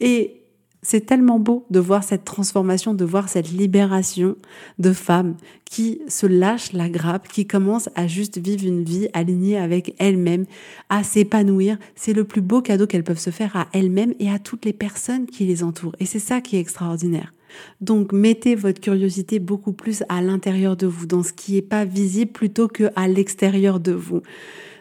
Et 0.00 0.39
c'est 0.82 1.04
tellement 1.04 1.38
beau 1.38 1.66
de 1.70 1.78
voir 1.78 2.04
cette 2.04 2.24
transformation, 2.24 2.94
de 2.94 3.04
voir 3.04 3.28
cette 3.28 3.50
libération 3.50 4.36
de 4.78 4.92
femmes 4.92 5.36
qui 5.64 6.00
se 6.08 6.26
lâchent 6.26 6.72
la 6.72 6.88
grappe, 6.88 7.28
qui 7.28 7.46
commencent 7.46 7.90
à 7.94 8.06
juste 8.06 8.38
vivre 8.38 8.66
une 8.66 8.82
vie 8.82 9.08
alignée 9.12 9.58
avec 9.58 9.94
elles-mêmes, 9.98 10.46
à 10.88 11.04
s'épanouir. 11.04 11.78
C'est 11.94 12.14
le 12.14 12.24
plus 12.24 12.40
beau 12.40 12.62
cadeau 12.62 12.86
qu'elles 12.86 13.04
peuvent 13.04 13.18
se 13.18 13.30
faire 13.30 13.56
à 13.56 13.68
elles-mêmes 13.72 14.14
et 14.18 14.30
à 14.30 14.38
toutes 14.38 14.64
les 14.64 14.72
personnes 14.72 15.26
qui 15.26 15.44
les 15.44 15.62
entourent. 15.62 15.96
Et 16.00 16.06
c'est 16.06 16.18
ça 16.18 16.40
qui 16.40 16.56
est 16.56 16.60
extraordinaire. 16.60 17.32
Donc 17.80 18.12
mettez 18.12 18.54
votre 18.54 18.80
curiosité 18.80 19.38
beaucoup 19.38 19.72
plus 19.72 20.04
à 20.08 20.22
l'intérieur 20.22 20.76
de 20.76 20.86
vous, 20.86 21.06
dans 21.06 21.22
ce 21.22 21.32
qui 21.32 21.54
n'est 21.54 21.62
pas 21.62 21.84
visible 21.84 22.32
plutôt 22.32 22.68
que 22.68 22.90
à 22.96 23.08
l'extérieur 23.08 23.80
de 23.80 23.92
vous. 23.92 24.22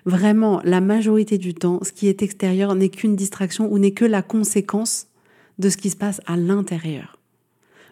Vraiment, 0.06 0.62
la 0.64 0.80
majorité 0.80 1.38
du 1.38 1.54
temps, 1.54 1.80
ce 1.84 1.92
qui 1.92 2.08
est 2.08 2.22
extérieur 2.22 2.74
n'est 2.74 2.90
qu'une 2.90 3.16
distraction 3.16 3.72
ou 3.72 3.80
n'est 3.80 3.92
que 3.92 4.06
la 4.06 4.22
conséquence 4.22 5.09
de 5.60 5.70
ce 5.70 5.78
qui 5.78 5.90
se 5.90 5.96
passe 5.96 6.22
à 6.26 6.36
l'intérieur. 6.36 7.20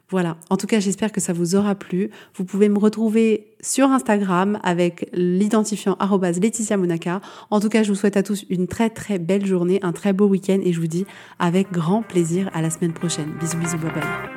Voilà, 0.09 0.38
en 0.50 0.55
tout 0.55 0.67
cas 0.67 0.79
j'espère 0.79 1.12
que 1.12 1.19
ça 1.19 1.33
vous 1.33 1.55
aura 1.55 1.75
plu. 1.75 2.09
Vous 2.36 2.45
pouvez 2.45 2.69
me 2.69 2.79
retrouver 2.79 3.47
sur 3.59 3.91
Instagram 3.91 4.57
avec 4.63 5.09
l'identifiant 5.12 5.97
Laetitia 6.21 6.77
Monaca. 6.77 7.19
En 7.51 7.59
tout 7.59 7.67
cas 7.67 7.83
je 7.83 7.89
vous 7.89 7.95
souhaite 7.95 8.15
à 8.15 8.24
tous 8.24 8.45
une 8.50 8.67
très 8.67 8.89
très 8.89 9.19
belle 9.19 9.46
journée, 9.46 9.79
un 9.83 9.92
très 9.92 10.13
beau 10.13 10.27
week-end 10.27 10.59
et 10.63 10.72
je 10.72 10.79
vous 10.79 10.87
dis 10.87 11.05
avec 11.39 11.72
grand 11.72 12.03
plaisir 12.03 12.50
à 12.53 12.61
la 12.61 12.70
semaine 12.70 12.94
prochaine. 12.94 13.33
Bisous 13.39 13.57
bisous, 13.57 13.77
bye 13.77 13.92
bye. 13.92 14.36